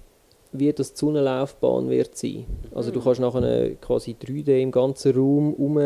wie 0.52 0.70
das 0.74 0.92
die 0.92 0.98
Sonnenlaufbahn 0.98 1.88
wird 1.88 2.14
sein. 2.14 2.44
Also 2.74 2.90
du 2.90 3.00
mhm. 3.00 3.04
kannst 3.04 3.20
nachher 3.22 3.76
quasi 3.76 4.14
3D 4.20 4.60
im 4.60 4.72
ganzen 4.72 5.16
Raum 5.16 5.54
um 5.54 5.78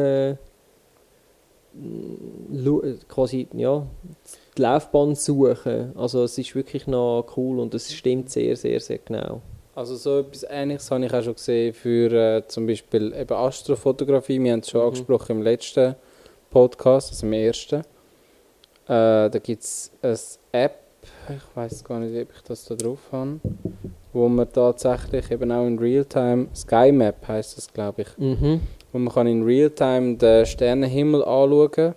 quasi, 3.08 3.48
ja, 3.54 3.86
die 4.04 4.38
die 4.56 4.62
Laufbahn 4.62 5.14
suchen. 5.14 5.92
Also 5.96 6.24
es 6.24 6.36
ist 6.38 6.54
wirklich 6.54 6.86
noch 6.86 7.24
cool 7.36 7.60
und 7.60 7.72
es 7.74 7.92
stimmt 7.92 8.30
sehr, 8.30 8.56
sehr, 8.56 8.80
sehr 8.80 8.98
genau. 8.98 9.40
Also 9.74 9.94
so 9.96 10.18
etwas 10.20 10.44
Ähnliches 10.50 10.90
habe 10.90 11.06
ich 11.06 11.14
auch 11.14 11.22
schon 11.22 11.34
gesehen 11.34 11.72
für 11.72 12.12
äh, 12.12 12.42
zum 12.48 12.66
Beispiel 12.66 13.14
eben 13.14 13.32
Astrofotografie. 13.34 14.42
Wir 14.42 14.52
haben 14.52 14.60
es 14.60 14.68
schon 14.70 14.80
Mhm. 14.80 14.86
angesprochen 14.88 15.36
im 15.36 15.42
letzten 15.42 15.94
Podcast, 16.50 17.10
also 17.12 17.26
im 17.26 17.32
ersten. 17.32 17.76
Äh, 17.76 19.30
da 19.30 19.38
gibt 19.42 19.62
es 19.62 19.92
eine 20.02 20.18
App, 20.52 20.74
ich 21.28 21.56
weiß 21.56 21.84
gar 21.84 22.00
nicht, 22.00 22.20
ob 22.20 22.28
ich 22.36 22.42
das 22.42 22.64
da 22.64 22.74
drauf 22.74 22.98
habe, 23.12 23.38
wo 24.12 24.28
man 24.28 24.52
tatsächlich 24.52 25.30
eben 25.30 25.50
auch 25.52 25.66
in 25.66 25.78
Realtime, 25.78 26.48
SkyMap 26.54 27.26
heißt 27.28 27.56
das 27.56 27.72
glaube 27.72 28.02
ich, 28.02 28.08
Mhm. 28.18 28.60
wo 28.92 28.98
man 28.98 29.14
kann 29.14 29.28
in 29.28 29.44
Realtime 29.44 30.16
den 30.16 30.44
Sternenhimmel 30.44 31.22
anschauen 31.24 31.70
kann. 31.70 31.94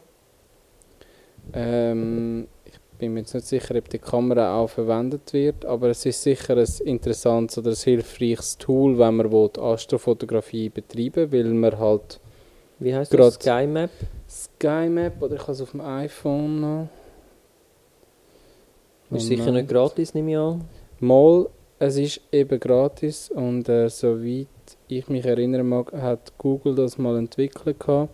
Ähm, 1.53 2.47
ich 2.65 2.79
bin 2.97 3.13
mir 3.13 3.21
jetzt 3.21 3.33
nicht 3.33 3.47
sicher, 3.47 3.75
ob 3.75 3.89
die 3.89 3.99
Kamera 3.99 4.57
auch 4.57 4.69
verwendet 4.69 5.33
wird, 5.33 5.65
aber 5.65 5.89
es 5.89 6.05
ist 6.05 6.23
sicher 6.23 6.57
ein 6.57 6.67
interessantes 6.85 7.57
oder 7.57 7.71
ein 7.71 7.75
hilfreiches 7.75 8.57
Tool, 8.57 8.97
wenn 8.97 9.15
man 9.15 9.31
will, 9.31 9.49
Astrofotografie 9.59 10.69
betreiben 10.69 11.31
will, 11.31 11.45
weil 11.45 11.53
man 11.53 11.77
halt 11.77 12.19
Wie 12.79 12.95
heißt 12.95 13.13
das? 13.13 13.35
SkyMap? 13.35 13.91
SkyMap 14.29 15.21
oder 15.21 15.35
ich 15.35 15.41
habe 15.41 15.51
es 15.51 15.61
auf 15.61 15.71
dem 15.71 15.81
iPhone 15.81 16.61
noch. 16.61 16.87
Ist 19.11 19.27
sicher 19.27 19.45
Moment. 19.45 19.67
nicht 19.67 19.73
gratis, 19.73 20.13
nehme 20.13 20.31
ich 20.31 20.37
an. 20.37 20.65
Mal, 20.99 21.49
es 21.79 21.97
ist 21.97 22.21
eben 22.31 22.59
gratis 22.59 23.29
und 23.29 23.67
äh, 23.69 23.89
soweit 23.89 24.47
ich 24.87 25.07
mich 25.09 25.25
erinnern 25.25 25.67
mag, 25.67 25.91
hat 25.93 26.33
Google 26.37 26.75
das 26.75 26.97
mal 26.97 27.17
entwickelt 27.17 27.79
gehabt. 27.79 28.09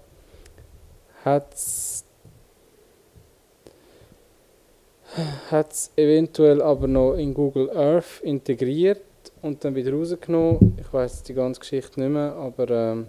Hat's 5.19 5.51
hat's 5.51 5.91
eventuell 5.95 6.61
aber 6.61 6.87
noch 6.87 7.13
in 7.13 7.33
Google 7.33 7.69
Earth 7.75 8.21
integriert 8.23 9.01
und 9.41 9.63
dann 9.63 9.75
wieder 9.75 9.93
rausgenommen. 9.93 10.77
Ich 10.79 10.91
weiß 10.91 11.23
die 11.23 11.33
ganze 11.33 11.59
Geschichte 11.59 11.99
nicht 11.99 12.09
mehr, 12.11 12.33
aber 12.33 12.69
ähm, 12.69 13.07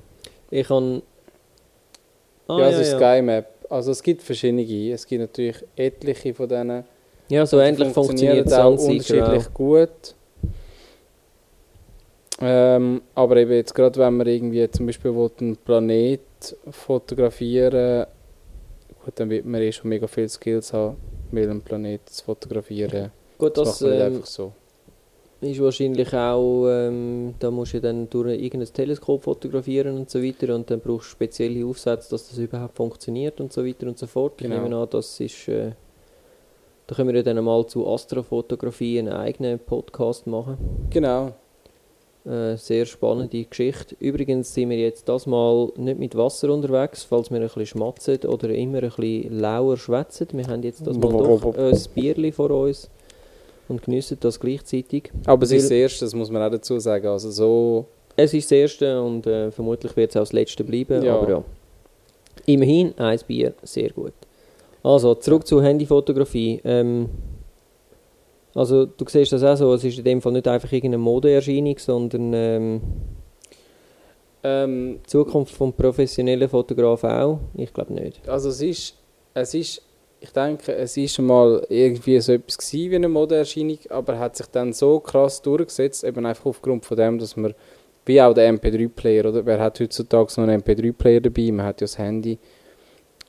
Ich 0.50 0.66
kann... 0.68 1.02
Ah, 2.48 2.58
ja, 2.58 2.68
es 2.70 2.80
ist 2.80 2.92
SkyMap. 2.96 3.46
Also 3.68 3.92
es 3.92 4.02
gibt 4.02 4.22
verschiedene. 4.22 4.92
Es 4.92 5.06
gibt 5.06 5.20
natürlich 5.20 5.64
etliche 5.76 6.34
von 6.34 6.48
denen. 6.48 6.84
Ja, 7.28 7.46
so 7.46 7.60
ähnlich 7.60 7.92
funktioniert 7.92 8.46
es 8.48 8.52
auch 8.52 8.72
unterschiedlich 8.72 9.44
Genau. 9.44 9.50
gut. 9.54 10.14
Ähm, 12.42 13.02
aber 13.14 13.36
eben 13.36 13.52
jetzt 13.52 13.74
gerade, 13.74 14.00
wenn 14.00 14.16
man 14.16 14.26
irgendwie 14.26 14.68
zum 14.70 14.86
Beispiel 14.86 15.12
einen 15.12 15.56
Planet 15.58 16.20
fotografieren 16.70 18.06
gut, 19.04 19.14
dann 19.16 19.30
wird 19.30 19.44
man 19.46 19.60
eh 19.60 19.72
schon 19.72 19.88
mega 19.88 20.06
viele 20.06 20.28
Skills 20.28 20.72
haben, 20.72 20.96
weil 21.32 21.48
einen 21.50 21.62
Planet 21.62 22.08
zu 22.08 22.24
fotografieren. 22.24 23.10
Gut, 23.38 23.56
Das, 23.56 23.78
das 23.78 23.80
macht 23.80 23.82
man 23.82 23.90
nicht 23.90 24.00
ähm, 24.00 24.14
einfach 24.14 24.26
so. 24.26 24.52
ist 25.40 25.60
wahrscheinlich 25.60 26.12
auch, 26.14 26.66
ähm, 26.68 27.34
da 27.38 27.50
musst 27.50 27.72
du 27.74 27.80
dann 27.80 28.08
durch 28.10 28.38
irgendein 28.40 28.72
Teleskop 28.72 29.22
fotografieren 29.22 29.96
und 29.96 30.10
so 30.10 30.22
weiter 30.22 30.54
und 30.54 30.70
dann 30.70 30.80
brauchst 30.80 31.06
du 31.06 31.10
spezielle 31.12 31.64
Aufsätze, 31.64 32.10
dass 32.10 32.28
das 32.28 32.38
überhaupt 32.38 32.76
funktioniert 32.76 33.40
und 33.40 33.52
so 33.52 33.64
weiter 33.64 33.86
und 33.86 33.98
so 33.98 34.06
fort. 34.06 34.36
Genau. 34.38 34.56
Ich 34.56 34.62
nehme 34.62 34.76
an, 34.76 34.88
das 34.90 35.18
ist, 35.20 35.48
äh, 35.48 35.72
da 36.86 36.94
können 36.94 37.08
wir 37.08 37.16
ja 37.16 37.22
dann 37.22 37.42
mal 37.42 37.66
zu 37.66 37.86
Astrofotografie 37.86 38.98
einen 38.98 39.12
eigenen 39.12 39.58
Podcast 39.58 40.26
machen. 40.26 40.58
Genau. 40.90 41.32
Äh, 42.26 42.56
sehr 42.56 42.84
spannende 42.84 43.42
Geschichte. 43.44 43.96
Übrigens 43.98 44.52
sind 44.52 44.68
wir 44.68 44.76
jetzt 44.78 45.08
das 45.08 45.26
Mal 45.26 45.72
nicht 45.76 45.98
mit 45.98 46.14
Wasser 46.14 46.50
unterwegs, 46.50 47.02
falls 47.02 47.30
wir 47.30 47.38
ein 47.38 47.44
bisschen 47.44 47.64
schmatzen 47.64 48.18
oder 48.26 48.50
immer 48.50 48.82
ein 48.82 48.90
bisschen 48.90 49.38
lauer 49.40 49.78
schwätzen. 49.78 50.28
Wir 50.32 50.46
haben 50.46 50.62
jetzt 50.62 50.86
das 50.86 50.98
mal 50.98 51.10
doch 51.10 51.56
ein 51.56 51.78
Bierli 51.94 52.30
vor 52.30 52.50
uns 52.50 52.90
und 53.68 53.82
geniessen 53.82 54.18
das 54.20 54.38
gleichzeitig. 54.38 55.10
Aber 55.24 55.44
es 55.44 55.52
ist 55.52 55.64
das 55.64 55.70
Erste, 55.70 56.04
das 56.04 56.14
muss 56.14 56.30
man 56.30 56.42
auch 56.42 56.50
dazu 56.50 56.78
sagen. 56.78 57.06
Also 57.06 57.30
so, 57.30 57.86
Es 58.16 58.34
ist 58.34 58.50
das 58.50 58.58
erste 58.58 59.00
und 59.02 59.26
äh, 59.26 59.50
vermutlich 59.50 59.96
wird 59.96 60.10
es 60.10 60.16
auch 60.16 60.20
das 60.20 60.34
letzte 60.34 60.62
bleiben, 60.62 61.02
Ja. 61.02 61.16
aber 61.18 61.30
ja. 61.30 61.44
Immerhin, 62.44 62.92
ein 62.98 63.18
Bier, 63.26 63.54
sehr 63.62 63.90
gut. 63.90 64.12
Also, 64.82 65.14
zurück 65.14 65.46
zur 65.46 65.62
Handyfotografie. 65.62 66.60
Ähm, 66.64 67.08
also, 68.54 68.86
du 68.86 69.04
siehst 69.08 69.32
das 69.32 69.44
auch 69.44 69.56
so, 69.56 69.74
es 69.74 69.84
ist 69.84 69.98
in 69.98 70.04
dem 70.04 70.20
Fall 70.20 70.32
nicht 70.32 70.48
einfach 70.48 70.70
irgendeine 70.72 70.98
Modeerscheinung, 71.02 71.78
sondern 71.78 72.32
ähm, 72.34 72.80
ähm, 74.42 74.98
die 75.04 75.06
Zukunft 75.06 75.54
vom 75.54 75.72
professionellen 75.72 76.48
Fotograf 76.48 77.04
auch? 77.04 77.40
Ich 77.54 77.72
glaube 77.72 77.92
nicht. 77.92 78.28
also 78.28 78.48
es 78.48 78.60
ist, 78.60 78.94
es 79.34 79.54
ist, 79.54 79.82
ich 80.20 80.30
denke, 80.30 80.74
es 80.74 80.96
ist 80.96 81.18
mal 81.20 81.64
irgendwie 81.68 82.18
so 82.20 82.32
etwas 82.32 82.58
gewesen 82.58 82.90
wie 82.90 82.96
eine 82.96 83.08
Modeerscheinung, 83.08 83.78
aber 83.90 84.18
hat 84.18 84.36
sich 84.36 84.46
dann 84.46 84.72
so 84.72 84.98
krass 85.00 85.40
durchgesetzt, 85.42 86.04
eben 86.04 86.26
einfach 86.26 86.46
aufgrund 86.46 86.84
von 86.84 86.96
dem, 86.96 87.18
dass 87.18 87.36
man, 87.36 87.54
wie 88.06 88.20
auch 88.20 88.34
der 88.34 88.52
MP3-Player, 88.52 89.26
oder 89.26 89.46
wer 89.46 89.60
hat 89.60 89.78
heutzutage 89.78 90.32
noch 90.40 90.48
einen 90.48 90.62
MP3-Player 90.62 91.20
dabei, 91.20 91.52
man 91.52 91.66
hat 91.66 91.80
ja 91.80 91.84
das 91.84 91.98
Handy 91.98 92.38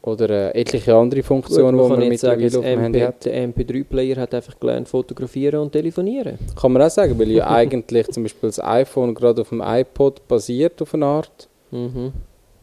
oder 0.04 0.30
äh, 0.30 0.60
etliche 0.60 0.96
andere 0.96 1.22
Funktionen, 1.22 1.78
die 1.78 1.82
man 1.90 2.00
man 2.00 2.10
mittlerweile 2.10 2.58
auf 2.58 2.66
dem 2.66 2.80
Handy 2.80 3.00
MP, 3.00 3.08
hat. 3.08 3.26
der 3.26 3.50
MP3-Player 3.50 4.18
hat 4.18 4.34
einfach 4.34 4.60
gelernt 4.60 4.88
fotografieren 4.90 5.60
und 5.60 5.72
telefonieren. 5.72 6.40
Kann 6.60 6.72
man 6.72 6.82
auch 6.82 6.90
sagen, 6.90 7.18
weil 7.20 7.30
ja 7.32 7.48
eigentlich 7.52 8.08
zum 8.08 8.24
Beispiel 8.24 8.50
das 8.50 8.60
iPhone 8.64 9.14
gerade 9.14 9.42
auf 9.42 9.50
dem 9.50 9.62
iPod 9.64 10.28
basiert 10.28 10.82
auf 10.82 10.94
eine 10.96 11.06
Art. 11.06 11.48
Mhm. 11.70 12.14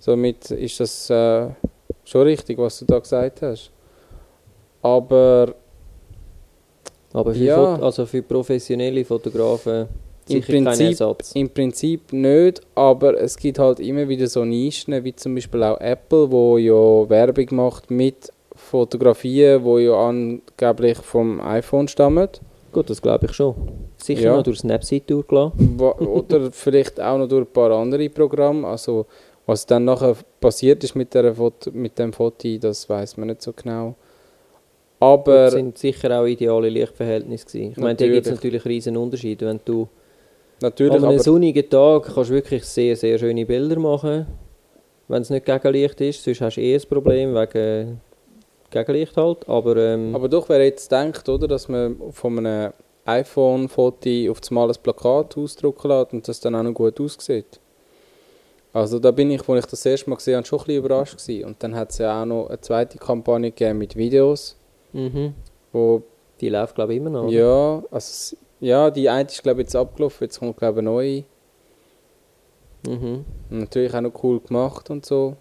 Somit 0.01 0.51
ist 0.51 0.81
das 0.81 1.11
äh, 1.11 1.47
schon 2.05 2.23
richtig, 2.23 2.59
was 2.59 2.81
du 2.81 2.85
da 2.87 2.99
gesagt 2.99 3.43
hast. 3.43 3.71
Aber 4.83 5.55
Aber 7.13 7.35
für, 7.35 7.45
Ja. 7.45 7.77
Also 7.77 8.05
für 8.07 8.23
professionelle 8.23 9.05
Fotografen 9.05 9.87
Im 10.31 10.43
Prinzip- 10.43 11.17
im 11.35 11.49
Prinzip 11.51 12.13
nicht, 12.13 12.61
aber 12.75 13.21
es 13.21 13.37
gibt 13.37 13.59
halt 13.59 13.81
immer 13.81 14.09
wieder 14.09 14.27
so 14.27 14.45
Nischen, 14.45 15.03
wie 15.05 15.15
zum 15.15 15.35
Beispiel 15.35 15.63
auch 15.63 15.81
Apple, 15.81 16.31
wo 16.31 16.59
ja 16.59 17.09
Werbung 17.09 17.47
macht 17.53 17.91
mit 17.91 18.31
Fotografien, 18.55 19.63
wo 19.65 19.79
ja 19.79 19.95
angeblich 19.95 20.99
vom 20.99 21.41
iPhone 21.41 21.89
stammen. 21.89 22.29
Gut, 22.73 22.91
das 22.91 23.01
glaube 23.01 23.27
ich 23.27 23.33
schon. 23.33 23.55
Sicher 23.97 24.23
Ja. 24.23 24.37
noch 24.37 24.43
durch 24.43 24.59
Snapseed 24.59 25.09
durchgelassen. 25.09 25.81
Oder 25.81 26.51
vielleicht 26.53 27.01
auch 27.01 27.19
noch 27.19 27.29
durch 27.29 27.47
ein 27.47 27.53
paar 27.53 27.71
andere 27.71 28.09
Programme. 28.11 28.67
Also 28.67 29.07
was 29.47 29.65
dann 29.65 29.87
nachher 29.87 30.15
passiert 30.41 30.85
ist 30.85 30.95
mit, 30.95 31.15
der 31.15 31.35
Foto, 31.35 31.71
mit 31.73 31.99
dem 31.99 32.13
Foto, 32.13 32.59
das 32.59 32.87
weiß 32.89 33.17
man 33.17 33.29
nicht 33.29 33.41
so 33.43 33.53
genau. 33.55 33.95
Aber 35.01 35.45
Das 35.45 35.53
sind 35.55 35.79
sicher 35.79 36.21
auch 36.21 36.27
ideale 36.27 36.69
Lichtverhältnisse 36.69 37.47
gewesen. 37.47 37.71
Ich 37.73 37.77
meine, 37.79 37.95
da 37.95 38.05
gibt 38.07 38.27
es 38.27 38.33
Natürlich. 38.33 38.63
natürlich 38.63 38.65
riesen 38.65 38.97
Unterschiede. 38.97 39.47
Wenn 39.47 39.61
du 39.65 39.89
natürlich, 40.61 40.95
an 40.95 41.05
einem 41.05 41.19
sonnigen 41.19 41.69
Tag 41.69 42.05
kannst 42.15 42.31
du 42.31 42.35
wirklich 42.35 42.65
sehr, 42.65 42.97
sehr 42.97 43.19
schöne 43.19 43.47
Bilder 43.47 43.79
machen. 43.79 44.27
Wenn 45.09 45.23
es 45.23 45.31
nicht 45.31 45.47
Gegenlicht 45.47 46.01
ist, 46.01 46.23
sonst 46.23 46.41
hast 46.41 46.57
du 46.57 46.61
eh 46.61 46.75
ein 46.75 46.89
Problem 46.89 47.35
wegen 47.35 48.01
Gegenlicht 48.71 49.17
halt. 49.17 49.49
Aber, 49.49 49.77
ähm, 49.77 50.15
aber 50.15 50.29
doch, 50.29 50.49
wer 50.49 50.63
jetzt 50.65 50.93
denkt, 50.93 51.29
oder, 51.29 51.49
dass 51.49 51.69
man 51.69 51.97
von 52.13 52.39
einem 52.39 52.73
iPhone-Foto 53.07 54.31
auf 54.31 54.41
das 54.41 54.51
Mal 54.51 54.69
ein 54.69 54.77
Plakat 54.83 55.37
ausdrucken 55.37 55.89
lässt 55.89 56.13
und 56.13 56.29
das 56.29 56.41
dann 56.41 56.55
auch 56.55 56.63
noch 56.63 56.75
gut 56.75 57.01
aussieht. 57.01 57.59
Also 58.73 58.99
da 58.99 59.11
bin 59.11 59.31
ich, 59.31 59.49
als 59.49 59.65
ich 59.65 59.71
das 59.71 59.87
erste 59.87 60.11
Mal 60.11 60.17
gesehen 60.17 60.37
habe, 60.37 60.47
schon 60.47 60.59
ein 60.59 60.67
bisschen 60.67 60.85
überrascht 60.85 61.17
gewesen. 61.17 61.45
Und 61.47 61.63
dann 61.63 61.75
hat 61.75 61.91
es 61.91 61.99
ja 61.99 62.21
auch 62.21 62.27
noch 62.27 62.49
eine 62.49 62.61
zweite 62.61 62.99
Kampagne 62.99 63.51
gegeben 63.51 63.79
mit 63.79 63.97
Videos, 63.97 64.57
mhm. 64.93 65.35
wo 65.73 66.03
die 66.41 66.51
läuft 66.51 66.75
glaube 66.75 66.93
ich 66.93 66.99
immer 66.99 67.11
noch. 67.11 67.31
Ja, 67.31 67.83
also, 67.91 68.37
ja, 68.61 68.91
die 68.91 69.09
eine 69.09 69.29
ist 69.29 69.43
glaube 69.43 69.61
ich 69.61 69.67
jetzt 69.67 69.77
abgelaufen, 69.77 70.25
jetzt 70.25 70.39
kommt 70.39 70.57
glaube 70.57 70.81
ich 70.81 70.87
eine 70.87 70.91
neue. 70.91 71.25
Mhm. 72.87 73.25
Natürlich 73.51 73.95
auch 73.95 74.01
noch 74.01 74.23
cool 74.23 74.41
gemacht 74.41 74.91
und 74.91 75.05
so. 75.05 75.37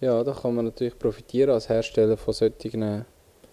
Ja, 0.00 0.24
da 0.24 0.32
kann 0.32 0.54
man 0.54 0.64
natürlich 0.66 0.98
profitieren 0.98 1.50
als 1.50 1.68
Hersteller 1.68 2.16
von 2.16 2.32
solchen 2.32 3.04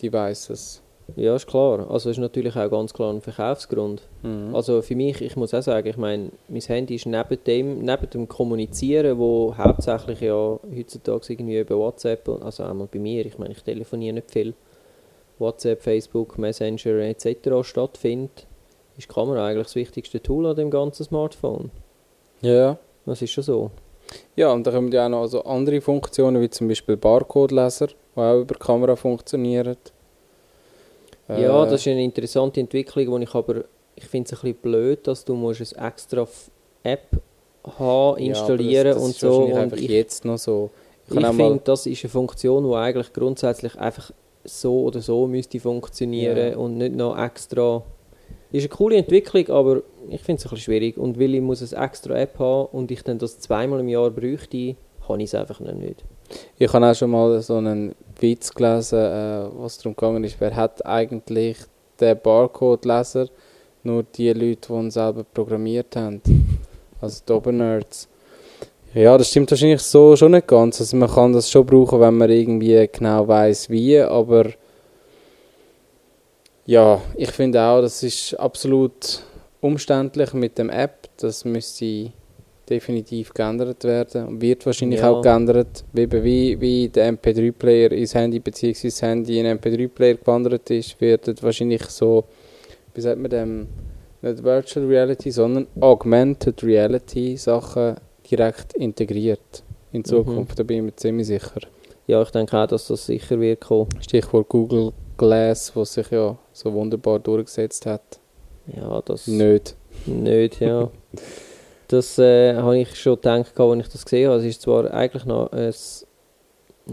Devices. 0.01 0.81
Ja, 1.15 1.36
ist 1.36 1.47
klar. 1.47 1.89
Also 1.89 2.09
ist 2.09 2.17
natürlich 2.17 2.55
auch 2.55 2.69
ganz 2.69 2.93
klar 2.93 3.13
ein 3.13 3.21
Verkaufsgrund. 3.21 4.01
Mhm. 4.24 4.53
Also 4.53 4.81
für 4.81 4.95
mich, 4.95 5.21
ich 5.21 5.36
muss 5.36 5.53
auch 5.53 5.62
sagen, 5.62 5.88
ich 5.88 5.97
meine, 5.97 6.31
mein 6.50 6.62
Handy 6.62 6.95
ist 6.95 7.05
neben 7.05 7.43
dem, 7.45 7.79
neben 7.79 8.09
dem 8.09 8.27
Kommunizieren, 8.27 9.17
wo 9.17 9.55
hauptsächlich 9.57 10.21
ja 10.21 10.59
heutzutage 10.75 11.33
irgendwie 11.33 11.59
über 11.59 11.77
WhatsApp, 11.77 12.27
also 12.43 12.63
einmal 12.63 12.88
bei 12.91 13.00
mir, 13.00 13.25
ich 13.25 13.38
meine, 13.38 13.53
ich 13.53 13.63
telefoniere 13.63 14.15
nicht 14.15 14.31
viel, 14.31 14.53
WhatsApp, 15.39 15.82
Facebook, 15.82 16.38
Messenger 16.38 17.00
etc. 17.00 17.50
stattfindet, 17.63 18.48
ist 18.98 19.10
die 19.10 19.13
Kamera 19.13 19.46
eigentlich 19.48 19.67
das 19.67 19.75
wichtigste 19.75 20.22
Tool 20.22 20.46
an 20.48 20.56
dem 20.56 20.72
ganzen 20.72 21.03
Smartphone. 21.03 21.72
ja. 22.41 22.77
Das 23.06 23.22
ist 23.22 23.32
schon 23.32 23.44
so. 23.46 23.72
Ja, 24.36 24.51
und 24.51 24.67
da 24.67 24.72
kommen 24.72 24.91
ja 24.91 25.06
auch 25.06 25.10
noch 25.10 25.22
also 25.22 25.41
andere 25.44 25.79
Funktionen, 25.79 26.41
wie 26.41 26.50
zum 26.50 26.67
Beispiel 26.67 26.98
Barcode-Leser, 26.98 27.88
die 27.88 28.20
auch 28.20 28.41
über 28.41 28.53
die 28.53 28.60
Kamera 28.60 28.96
funktionieren. 28.98 29.77
Ja, 31.29 31.63
Äh, 31.63 31.70
das 31.70 31.82
ist 31.82 31.88
eine 31.88 32.03
interessante 32.03 32.60
Entwicklung, 32.60 33.20
die 33.20 33.24
ich 33.24 33.34
aber, 33.34 33.63
ich 33.96 34.06
finde 34.06 34.27
es 34.27 34.34
ein 34.34 34.41
bisschen 34.41 34.62
blöd, 34.62 35.08
dass 35.08 35.25
du 35.25 35.36
musst 35.36 35.77
eine 35.77 35.88
extra 35.88 36.27
App 36.84 37.08
haben, 37.77 38.17
installieren 38.17 38.88
ja, 38.88 38.94
das, 38.94 38.96
das 38.96 39.03
und 39.03 39.10
ist 39.12 39.20
so. 39.20 39.44
Und 39.44 39.53
einfach 39.53 39.77
ich, 39.77 39.89
jetzt 39.89 40.25
noch 40.25 40.38
so. 40.38 40.70
Ich 41.10 41.17
auch 41.17 41.34
finde, 41.34 41.62
das 41.63 41.86
ist 41.86 42.03
eine 42.03 42.10
Funktion, 42.10 42.70
die 42.70 42.75
eigentlich 42.75 43.13
grundsätzlich 43.13 43.77
einfach 43.77 44.12
so 44.47 44.81
oder 44.81 45.01
so 45.01 45.27
müsste 45.27 45.59
funktionieren 45.59 46.51
Ja. 46.53 46.57
und 46.57 46.77
nicht 46.77 46.95
noch 46.95 47.17
extra. 47.17 47.83
Ist 48.51 48.63
eine 48.63 48.69
coole 48.69 48.95
Entwicklung, 48.95 49.49
aber 49.49 49.81
ich 50.09 50.21
finde 50.21 50.39
es 50.39 50.45
ein 50.45 50.49
bisschen 50.51 50.57
schwierig. 50.59 50.97
Und 50.97 51.19
weil 51.19 51.35
ich 51.35 51.41
muss 51.41 51.73
eine 51.73 51.85
extra 51.85 52.15
App 52.17 52.39
haben 52.39 52.69
und 52.71 52.89
ich 52.91 53.03
dann 53.03 53.17
das 53.19 53.39
zweimal 53.39 53.81
im 53.81 53.89
Jahr 53.89 54.09
bräuchte, 54.09 54.75
kann 55.05 55.19
ich 55.19 55.27
es 55.27 55.35
einfach 55.35 55.59
noch 55.59 55.73
nicht. 55.73 56.03
Ich 56.57 56.71
habe 56.73 56.85
auch 56.89 56.95
schon 56.95 57.11
mal 57.11 57.41
so 57.41 57.55
einen 57.55 57.93
Witz 58.19 58.53
gelesen, 58.53 58.99
äh, 58.99 59.45
was 59.57 59.77
darum 59.77 59.95
gegangen 59.95 60.23
ist, 60.23 60.39
wer 60.39 60.55
hat 60.55 60.85
eigentlich 60.85 61.57
den 61.99 62.17
Barcode-Leser? 62.21 63.27
Nur 63.83 64.03
die 64.03 64.31
Leute, 64.33 64.67
die 64.69 64.73
ihn 64.73 64.91
selber 64.91 65.23
programmiert 65.23 65.95
haben. 65.95 66.21
Also 66.99 67.21
die 67.27 67.31
Obernerds. 67.33 68.07
Ja, 68.94 69.17
das 69.17 69.29
stimmt 69.29 69.51
wahrscheinlich 69.51 69.82
so 69.82 70.15
schon 70.15 70.32
nicht 70.32 70.48
ganz. 70.48 70.79
Also 70.79 70.98
man 70.98 71.10
kann 71.10 71.34
das 71.34 71.50
schon 71.51 71.65
brauchen, 71.65 72.00
wenn 72.00 72.17
man 72.17 72.29
irgendwie 72.29 72.88
genau 72.91 73.27
weiß 73.27 73.70
wie, 73.70 74.00
aber 74.00 74.46
ja, 76.65 77.01
ich 77.15 77.32
finde 77.32 77.62
auch, 77.62 77.82
das 77.82 78.01
ist 78.03 78.34
absolut 78.39 79.22
umständlich 79.62 80.34
mit 80.34 80.58
dem 80.58 80.70
App. 80.70 81.08
Das 81.17 81.46
müsste 81.46 82.12
definitiv 82.70 83.34
geändert 83.34 83.84
werden 83.86 84.27
und 84.27 84.41
wird 84.41 84.65
wahrscheinlich 84.65 85.00
Ja. 85.00 85.12
auch 85.12 85.22
geändert, 85.22 85.86
wie, 85.94 86.12
wie, 86.12 86.60
wie 86.60 86.89
der 86.89 87.13
MP3-Player 87.13 87.91
ins 87.94 88.13
Handy 88.13 88.39
bzw. 88.39 88.88
das 88.88 89.01
Handy 89.01 89.39
in 89.39 89.46
einen 89.46 89.60
MP3-Player 89.60 90.15
gewandert 90.15 90.70
ist, 90.70 91.00
wird 91.00 91.41
wahrscheinlich 91.41 91.84
so, 91.84 92.25
wie 92.94 93.01
sagt 93.01 93.20
man 93.20 93.32
dem, 93.32 93.67
nicht 94.22 94.44
Virtual 94.44 94.86
Reality, 94.86 95.32
sondern 95.32 95.67
Augmented 95.79 96.62
Reality 96.63 97.38
Sachen 97.38 97.96
direkt 98.29 98.74
integriert 98.74 99.63
in 99.91 100.00
Mhm. 100.00 100.05
Zukunft, 100.05 100.60
da 100.60 100.63
bin 100.63 100.77
ich 100.77 100.84
mir 100.84 100.96
ziemlich 100.96 101.27
sicher. 101.27 101.62
Ja, 102.07 102.22
ich 102.22 102.29
denke 102.31 102.57
auch, 102.57 102.67
dass 102.67 102.88
das 102.88 103.05
sicher 103.05 103.39
wird 103.39 103.62
kommen. 103.62 103.89
Stichwort 104.01 104.48
Google 104.50 104.93
Glass, 105.17 105.75
was 105.75 105.93
sich 105.93 106.10
ja 106.12 106.38
so 106.53 106.72
wunderbar 106.74 107.19
durchgesetzt 107.19 107.86
hat. 107.86 108.19
Ja, 108.75 109.01
das 109.01 109.27
Nicht. 109.27 109.75
nicht, 110.05 110.60
ja. 110.60 110.89
Das 111.89 112.19
äh, 112.19 112.53
habe 112.55 112.79
ich 112.79 112.96
schon 113.00 113.15
gedacht, 113.15 113.57
als 113.57 113.79
ich 113.79 113.88
das 113.93 114.03
gesehen 114.03 114.29
habe. 114.29 114.39
Es 114.39 114.46
ist 114.46 114.62
zwar 114.62 114.91
eigentlich 114.93 115.24
noch 115.24 115.50
ein, 115.53 115.74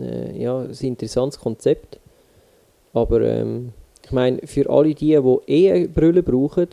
äh, 0.00 0.41
ja, 0.41 0.61
ein 0.61 0.71
interessantes 0.83 1.41
Konzept, 1.41 1.99
aber 2.93 3.21
ähm, 3.23 3.73
ich 4.05 4.12
meine, 4.12 4.38
für 4.47 4.71
alle 4.71 4.95
die, 4.95 5.17
die 5.21 5.53
eh 5.53 5.88
Brille 5.88 6.23
brauchen, 6.23 6.69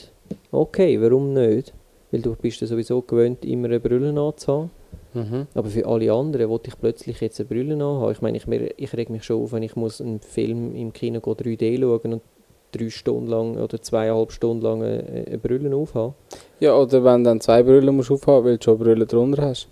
okay, 0.52 1.02
warum 1.02 1.34
nicht? 1.34 1.74
Weil 2.12 2.22
du 2.22 2.36
bist 2.36 2.60
ja 2.62 2.68
sowieso 2.68 3.02
gewöhnt, 3.02 3.46
immer 3.46 3.68
eine 3.68 3.80
Brille 3.80 4.10
anzuhaben. 4.20 4.70
Mhm. 5.14 5.48
Aber 5.54 5.70
für 5.70 5.86
alle 5.86 6.12
anderen 6.12 6.50
wollte 6.50 6.70
ich 6.70 6.80
plötzlich 6.80 7.20
jetzt 7.22 7.40
eine 7.40 7.48
Brille 7.48 7.74
anhaben. 7.76 8.12
Ich 8.12 8.22
meine, 8.22 8.38
ich, 8.38 8.74
ich 8.78 8.94
reg 8.98 9.10
mich 9.10 9.24
schon 9.24 9.42
auf, 9.44 9.52
wenn 9.54 9.64
ich 9.64 9.76
muss 9.76 10.02
einen 10.02 10.20
Film 10.20 10.76
im 10.76 10.92
Kino 10.94 11.20
go 11.22 11.32
3D 11.32 11.80
schauen 11.80 12.14
und 12.14 12.22
drei 12.74 12.90
Stunden 12.90 13.28
lang 13.28 13.58
oder 13.58 13.82
zweieinhalb 13.82 14.32
Stunden 14.32 14.64
lang 14.64 14.82
eine, 14.84 15.04
eine 15.28 15.38
Brille 15.38 15.76
aufhaben. 15.76 16.14
Ja, 16.60 16.76
oder 16.76 17.04
wenn 17.04 17.24
du 17.24 17.30
dann 17.30 17.42
zwei 17.42 17.64
Brillen 17.64 17.96
musst 17.96 18.12
aufhaben, 18.12 18.46
weil 18.46 18.58
du 18.58 18.64
schon 18.64 18.78
Brillen 18.78 19.08
drunter 19.08 19.42
hast. 19.44 19.68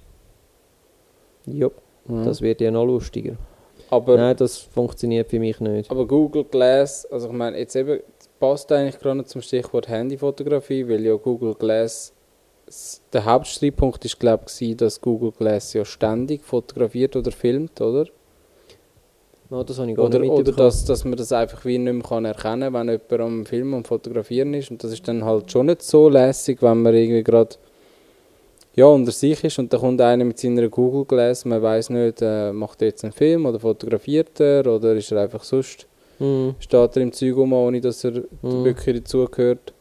Ja, 1.45 1.69
Mhm. 2.07 2.25
das 2.25 2.41
wird 2.41 2.59
ja 2.61 2.71
noch 2.71 2.85
lustiger. 2.85 3.35
aber, 3.91 4.17
Nein, 4.17 4.35
das 4.37 4.57
funktioniert 4.57 5.29
für 5.29 5.39
mich 5.39 5.59
nicht. 5.59 5.89
aber 5.91 6.07
Google 6.07 6.43
Glass, 6.43 7.05
also 7.05 7.27
ich 7.27 7.33
meine, 7.33 7.57
jetzt 7.59 7.75
eben, 7.75 7.99
passt 8.39 8.71
eigentlich 8.71 8.99
gerade 8.99 9.23
zum 9.25 9.41
Stichwort 9.41 9.87
Handyfotografie, 9.87 10.87
weil 10.87 11.05
ja 11.05 11.13
Google 11.15 11.53
Glass, 11.55 12.13
der 13.13 13.25
Hauptstreitpunkt 13.25 14.03
ist 14.05 14.19
glaube 14.19 14.45
ich, 14.59 14.77
dass 14.77 15.01
Google 15.01 15.31
Glass 15.31 15.73
ja 15.73 15.85
ständig 15.85 16.43
fotografiert 16.43 17.15
oder 17.15 17.31
filmt, 17.31 17.79
oder? 17.81 18.05
No, 19.51 19.63
das 19.63 19.79
habe 19.79 19.89
ich 19.89 19.97
gar 19.97 20.05
Oder, 20.05 20.19
nicht 20.19 20.29
oder 20.29 20.51
dass, 20.51 20.85
dass 20.85 21.03
man 21.05 21.17
das 21.17 21.31
einfach 21.31 21.65
wie 21.65 21.79
nicht 21.79 21.91
mehr 21.91 22.03
kann 22.03 22.25
erkennen 22.25 22.71
kann, 22.71 22.87
wenn 22.87 22.89
jemand 22.89 23.11
am 23.21 23.45
Filmen 23.47 23.73
und 23.73 23.87
Fotografieren 23.87 24.53
ist. 24.53 24.69
Und 24.69 24.83
das 24.83 24.91
ist 24.91 25.07
dann 25.07 25.25
halt 25.25 25.51
schon 25.51 25.65
nicht 25.65 25.81
so 25.81 26.07
lässig, 26.07 26.61
wenn 26.61 26.83
man 26.83 26.93
irgendwie 26.93 27.23
gerade 27.23 27.55
ja, 28.75 28.85
unter 28.85 29.11
sich 29.11 29.43
ist 29.43 29.57
und 29.57 29.73
dann 29.73 29.79
kommt 29.81 29.99
einer 30.01 30.23
mit 30.23 30.37
seiner 30.37 30.69
Google 30.69 31.03
Glass, 31.05 31.43
man 31.45 31.61
weiß 31.61 31.89
nicht, 31.89 32.21
äh, 32.21 32.53
macht 32.53 32.81
er 32.83 32.89
jetzt 32.89 33.03
einen 33.03 33.11
Film 33.11 33.47
oder 33.47 33.59
fotografiert 33.59 34.39
er 34.39 34.67
oder 34.67 34.93
ist 34.93 35.11
er 35.11 35.21
einfach 35.23 35.43
sonst, 35.43 35.87
Mhm. 36.19 36.53
steht 36.59 36.95
er 36.95 37.01
im 37.01 37.11
Zeug 37.11 37.35
um, 37.37 37.51
ohne 37.53 37.81
dass 37.81 38.03
er 38.03 38.11
Mhm. 38.41 38.63
wirklich 38.65 38.97
dazugehört. 39.03 39.73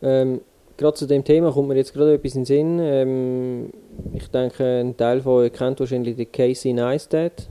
Ähm, 0.00 0.40
gerade 0.82 0.96
zu 0.96 1.06
dem 1.06 1.24
Thema 1.24 1.52
kommt 1.52 1.68
mir 1.68 1.76
jetzt 1.76 1.94
gerade 1.94 2.14
etwas 2.14 2.34
in 2.34 2.40
den 2.40 2.44
Sinn. 2.44 2.78
Ähm, 2.80 3.70
ich 4.12 4.28
denke, 4.28 4.80
ein 4.80 4.96
Teil 4.96 5.22
von 5.22 5.44
euch 5.44 5.52
kennt 5.52 5.80
wahrscheinlich 5.80 6.16
den 6.16 6.30
Casey 6.30 6.72
Neistat. 6.72 7.48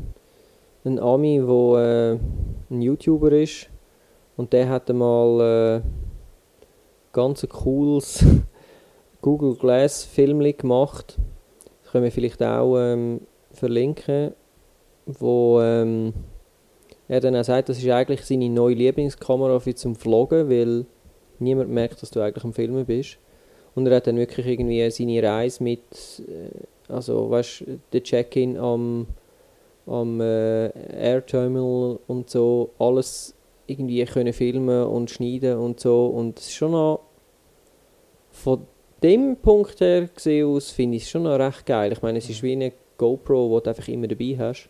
Ein 0.83 0.99
Ami, 0.99 1.37
der 1.39 2.19
äh, 2.19 2.19
ein 2.69 2.81
YouTuber 2.81 3.31
ist. 3.31 3.69
Und 4.37 4.53
der 4.53 4.69
hat 4.69 4.89
einmal 4.89 5.81
äh, 5.81 5.81
ganz 7.11 7.43
ein 7.43 7.49
cooles 7.49 8.23
Google 9.21 9.55
Glass 9.55 10.03
Film 10.03 10.39
gemacht. 10.57 11.17
Das 11.83 11.91
können 11.91 12.03
wir 12.03 12.11
vielleicht 12.11 12.43
auch 12.43 12.77
ähm, 12.77 13.21
verlinken. 13.51 14.33
Wo 15.05 15.59
ähm, 15.61 16.13
er 17.07 17.19
dann 17.19 17.35
auch 17.35 17.43
sagt, 17.43 17.69
das 17.69 17.77
ist 17.79 17.89
eigentlich 17.89 18.23
seine 18.25 18.49
neue 18.49 18.75
Lieblingskamera 18.75 19.59
für 19.59 19.75
zum 19.75 19.95
Vloggen, 19.95 20.49
weil 20.49 20.85
niemand 21.41 21.69
merkt, 21.69 22.01
dass 22.01 22.11
du 22.11 22.21
eigentlich 22.21 22.43
am 22.43 22.53
Filmen 22.53 22.85
bist. 22.85 23.17
Und 23.75 23.87
er 23.87 23.95
hat 23.97 24.07
dann 24.07 24.17
wirklich 24.17 24.45
irgendwie 24.45 24.89
seine 24.91 25.23
Reise 25.23 25.63
mit, 25.63 25.81
äh, 26.19 26.91
also 26.91 27.29
weißt 27.29 27.63
der 27.93 28.03
Check-in 28.03 28.57
am, 28.57 29.07
am 29.87 30.19
äh, 30.21 30.67
Air 30.93 31.25
Terminal 31.25 31.99
und 32.07 32.29
so, 32.29 32.71
alles 32.79 33.33
irgendwie 33.67 34.03
können 34.05 34.33
filmen 34.33 34.83
und 34.83 35.09
schneiden 35.09 35.57
und 35.57 35.79
so. 35.79 36.07
Und 36.07 36.39
es 36.39 36.47
ist 36.47 36.53
schon 36.55 36.71
noch, 36.71 37.01
von 38.31 38.65
dem 39.03 39.37
Punkt 39.37 39.79
her 39.81 40.07
gesehen 40.13 40.47
aus, 40.47 40.71
finde 40.71 40.97
ich 40.97 41.03
es 41.03 41.09
schon 41.09 41.23
noch 41.23 41.39
recht 41.39 41.65
geil. 41.65 41.91
Ich 41.91 42.01
meine, 42.01 42.17
es 42.17 42.29
ist 42.29 42.43
wie 42.43 42.51
eine 42.53 42.73
GoPro, 42.97 43.57
die 43.59 43.63
du 43.63 43.69
einfach 43.69 43.87
immer 43.87 44.07
dabei 44.07 44.35
hast 44.37 44.69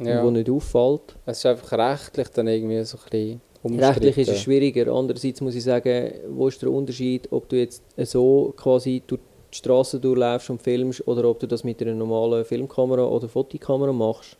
Ja. 0.00 0.22
und 0.22 0.34
die 0.34 0.40
nicht 0.40 0.50
auffällt. 0.50 1.16
Es 1.26 1.38
ist 1.38 1.46
einfach 1.46 1.72
rechtlich 1.78 2.28
dann 2.28 2.48
irgendwie 2.48 2.82
so 2.84 2.98
ein 2.98 3.10
bisschen 3.10 3.40
umstritten. 3.62 3.84
Rechtlich 3.84 4.18
ist 4.18 4.28
es 4.28 4.40
schwieriger. 4.40 4.92
Andererseits 4.92 5.40
muss 5.40 5.54
ich 5.54 5.64
sagen, 5.64 6.12
wo 6.28 6.48
ist 6.48 6.60
der 6.62 6.70
Unterschied, 6.70 7.28
ob 7.30 7.48
du 7.48 7.56
jetzt 7.56 7.82
so 7.96 8.52
quasi 8.56 9.02
durch 9.06 9.20
die 9.52 9.56
Straße 9.58 10.00
durchläufst 10.00 10.50
und 10.50 10.62
filmst 10.62 11.06
oder 11.06 11.28
ob 11.28 11.38
du 11.38 11.46
das 11.46 11.62
mit 11.64 11.80
einer 11.82 11.94
normalen 11.94 12.44
Filmkamera 12.44 13.04
oder 13.04 13.28
Fotokamera 13.28 13.92
machst. 13.92 14.36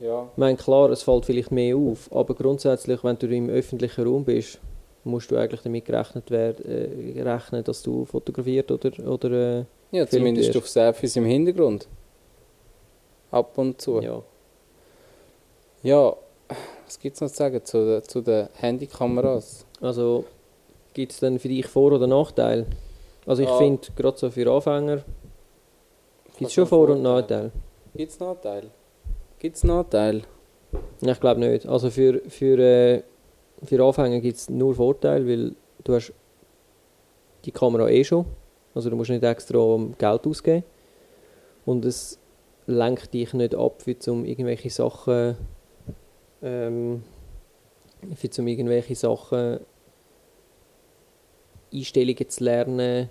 Ja. 0.00 0.28
Ich 0.32 0.38
meine, 0.38 0.56
klar, 0.56 0.90
es 0.90 1.02
fällt 1.02 1.26
vielleicht 1.26 1.52
mehr 1.52 1.76
auf, 1.76 2.10
aber 2.12 2.34
grundsätzlich, 2.34 3.04
wenn 3.04 3.18
du 3.18 3.26
im 3.28 3.48
öffentlichen 3.48 4.04
Raum 4.04 4.24
bist, 4.24 4.58
musst 5.04 5.30
du 5.30 5.36
eigentlich 5.36 5.60
damit 5.62 5.84
gerechnet 5.84 6.30
werden, 6.30 6.64
äh, 6.64 7.22
rechnen, 7.22 7.62
dass 7.62 7.82
du 7.82 8.04
fotografiert 8.04 8.70
oder, 8.70 8.90
oder 9.06 9.60
äh, 9.60 9.64
ja, 9.92 10.06
zumindest 10.06 10.56
auf 10.56 10.68
Selfies 10.68 11.16
im 11.16 11.24
Hintergrund. 11.24 11.86
Ab 13.30 13.56
und 13.56 13.80
zu. 13.80 14.00
ja. 14.00 14.22
Ja, 15.84 16.14
was 16.92 16.98
gibt 17.00 17.14
es 17.16 17.20
noch 17.22 17.28
zu 17.30 17.36
sagen 17.36 17.64
zu, 17.64 17.86
den- 17.86 18.02
zu 18.02 18.20
den 18.20 18.48
Handykameras? 18.54 19.64
Also 19.80 20.24
gibt 20.92 21.12
es 21.12 21.20
dann 21.20 21.38
für 21.38 21.48
dich 21.48 21.66
Vor- 21.66 21.92
oder 21.92 22.06
Nachteile? 22.06 22.66
Also 23.26 23.42
ich 23.42 23.48
Ja. 23.48 23.56
finde, 23.56 23.88
gerade 23.96 24.18
so 24.18 24.30
für 24.30 24.50
Anfänger 24.52 24.96
gibt 26.38 26.48
es 26.50 26.52
schon 26.52 26.66
Vor- 26.66 26.90
und? 26.90 27.02
Nachteile. 27.02 27.50
Gibt 27.94 28.12
es 28.12 28.20
Nachteile? 28.20 28.66
Gibt 29.38 29.56
es 29.56 29.64
Nachteile? 29.64 30.22
Ich 31.00 31.20
glaube 31.20 31.40
nicht. 31.40 31.66
Also 31.66 31.88
für, 31.90 32.20
für, 32.28 32.58
äh, 32.58 33.02
für 33.64 33.82
Anfänger 33.82 34.20
gibt 34.20 34.36
es 34.36 34.50
nur 34.50 34.74
Vorteile, 34.74 35.26
weil 35.26 35.54
du 35.84 35.94
hast 35.94 36.12
die 37.46 37.52
Kamera 37.52 37.88
eh 37.88 38.04
schon. 38.04 38.26
Also 38.74 38.90
du 38.90 38.96
musst 38.96 39.10
nicht 39.10 39.22
extra 39.24 39.58
Geld 39.98 40.26
ausgeben. 40.26 40.64
Und 41.64 41.84
es 41.86 42.18
lenkt 42.66 43.14
dich 43.14 43.32
nicht 43.34 43.54
ab, 43.54 43.80
für 43.82 43.98
zum 43.98 44.24
irgendwelche 44.26 44.68
Sachen 44.70 45.36
ähm, 46.42 47.02
für 48.16 48.30
zum 48.30 48.46
irgendwelche 48.46 48.94
Sachen 48.94 49.60
Einstellungen 51.72 52.28
zu 52.28 52.44
lernen, 52.44 53.08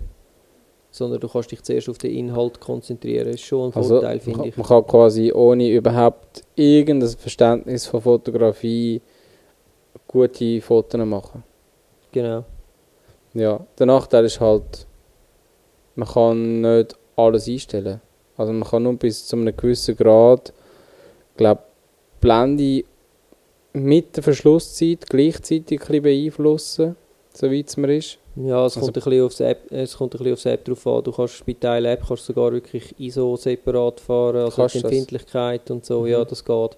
sondern 0.90 1.20
du 1.20 1.28
kannst 1.28 1.50
dich 1.50 1.62
zuerst 1.62 1.88
auf 1.88 1.98
den 1.98 2.12
Inhalt 2.12 2.60
konzentrieren. 2.60 3.26
Das 3.26 3.36
ist 3.36 3.42
schon 3.42 3.70
ein 3.70 3.76
Also, 3.76 3.94
Vorteil, 3.94 4.16
man, 4.16 4.20
finde 4.20 4.38
kann, 4.38 4.48
ich. 4.48 4.56
man 4.56 4.66
kann 4.66 4.86
quasi 4.86 5.32
ohne 5.32 5.68
überhaupt 5.70 6.44
irgendein 6.54 7.08
Verständnis 7.10 7.86
von 7.86 8.02
Fotografie 8.02 9.00
gute 10.06 10.60
Fotos 10.60 11.04
machen. 11.04 11.42
Genau. 12.12 12.44
Ja, 13.34 13.66
der 13.78 13.86
Nachteil 13.86 14.26
ist 14.26 14.40
halt, 14.40 14.86
man 15.94 16.08
kann 16.08 16.60
nicht 16.60 16.96
alles 17.16 17.48
einstellen. 17.48 18.00
Also 18.36 18.52
man 18.52 18.68
kann 18.68 18.82
nur 18.82 18.94
bis 18.94 19.26
zu 19.26 19.36
einem 19.36 19.56
gewissen 19.56 19.96
Grad, 19.96 20.52
glaube 21.36 21.62
Blende 22.20 22.84
mit 23.72 24.16
der 24.16 24.22
Verschlusszeit 24.22 25.08
gleichzeitig 25.08 25.80
ein 25.80 25.86
bisschen 25.86 26.02
beeinflussen, 26.02 26.96
soweit 27.32 27.68
es 27.68 27.76
mir 27.76 27.96
ist. 27.96 28.18
Ja, 28.36 28.64
es 28.66 28.76
Also- 28.76 28.80
kommt, 28.80 28.96
ein 28.98 29.02
bisschen 29.04 29.24
aufs 29.24 29.40
App, 29.40 29.70
es 29.72 29.96
kommt 29.96 30.14
ein 30.14 30.18
bisschen 30.18 30.32
aufs 30.34 30.46
App 30.46 30.64
drauf 30.64 30.86
an. 30.86 31.04
Du 31.04 31.12
kannst 31.12 31.44
bei 31.46 31.52
Teil 31.54 31.84
App 31.86 32.02
kannst 32.06 32.28
du 32.28 32.32
sogar 32.32 32.52
wirklich 32.52 32.94
ISO 32.98 33.36
separat 33.36 34.00
fahren, 34.00 34.36
also 34.36 34.66
die 34.66 34.72
das? 34.80 34.84
Empfindlichkeit 34.84 35.70
und 35.70 35.84
so, 35.84 36.00
Mhm. 36.00 36.06
ja, 36.08 36.24
das 36.24 36.44
geht. 36.44 36.76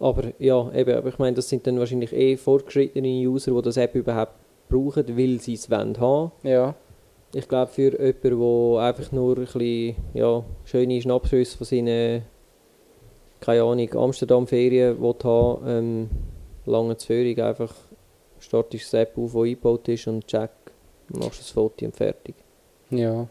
Aber 0.00 0.22
ja, 0.38 0.72
eben, 0.72 0.94
aber 0.96 1.08
ich 1.08 1.18
meine, 1.18 1.34
das 1.34 1.48
sind 1.48 1.66
dann 1.66 1.78
wahrscheinlich 1.80 2.12
eh 2.12 2.36
fortgeschrittene 2.36 3.08
User, 3.28 3.52
die 3.52 3.62
das 3.62 3.76
App 3.76 3.94
überhaupt 3.96 4.32
brauchen, 4.68 5.04
weil 5.18 5.40
sie 5.40 5.54
es 5.54 5.68
wollen 5.70 5.98
haben. 5.98 6.30
Ja. 6.44 6.74
Ich 7.34 7.48
glaube, 7.48 7.70
für 7.72 7.90
jemanden, 8.00 8.40
der 8.74 8.80
einfach 8.82 9.12
nur 9.12 9.36
ein 9.36 9.44
bisschen, 9.44 9.96
ja, 10.14 10.44
schöne 10.64 11.02
Schnappschüsse 11.02 11.58
von 11.58 11.66
seinen, 11.66 12.22
keine 13.40 13.62
Ahnung, 13.62 13.94
Amsterdam-Ferien 13.94 14.98
haben, 15.00 15.62
ähm, 15.66 16.10
lange 16.66 16.96
Zürich, 16.96 17.42
einfach 17.42 17.74
startest 18.40 18.92
das 18.92 19.00
App 19.00 19.18
auf, 19.18 19.32
die 19.32 19.38
eingebaut 19.38 19.88
ist 19.88 20.06
und 20.06 20.26
check, 20.26 20.50
machst 21.08 21.40
ein 21.40 21.54
Foto 21.54 21.84
und 21.84 21.96
fertig. 21.96 22.34
Ja. 22.90 23.28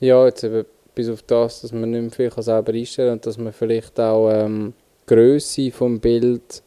Ja, 0.00 0.26
jetzt 0.26 0.44
eben 0.44 0.66
bis 0.94 1.08
auf 1.08 1.22
das, 1.22 1.62
dass 1.62 1.72
man 1.72 1.90
nicht 1.90 2.02
mehr 2.02 2.10
viel 2.10 2.30
kann 2.30 2.42
selber 2.42 2.72
einstellen 2.72 3.08
kann 3.08 3.18
und 3.18 3.26
dass 3.26 3.38
man 3.38 3.52
vielleicht 3.52 3.98
auch 3.98 4.30
ähm, 4.30 4.74
die 5.02 5.14
Grösse 5.14 5.70
vom 5.70 6.00
Bild, 6.00 6.62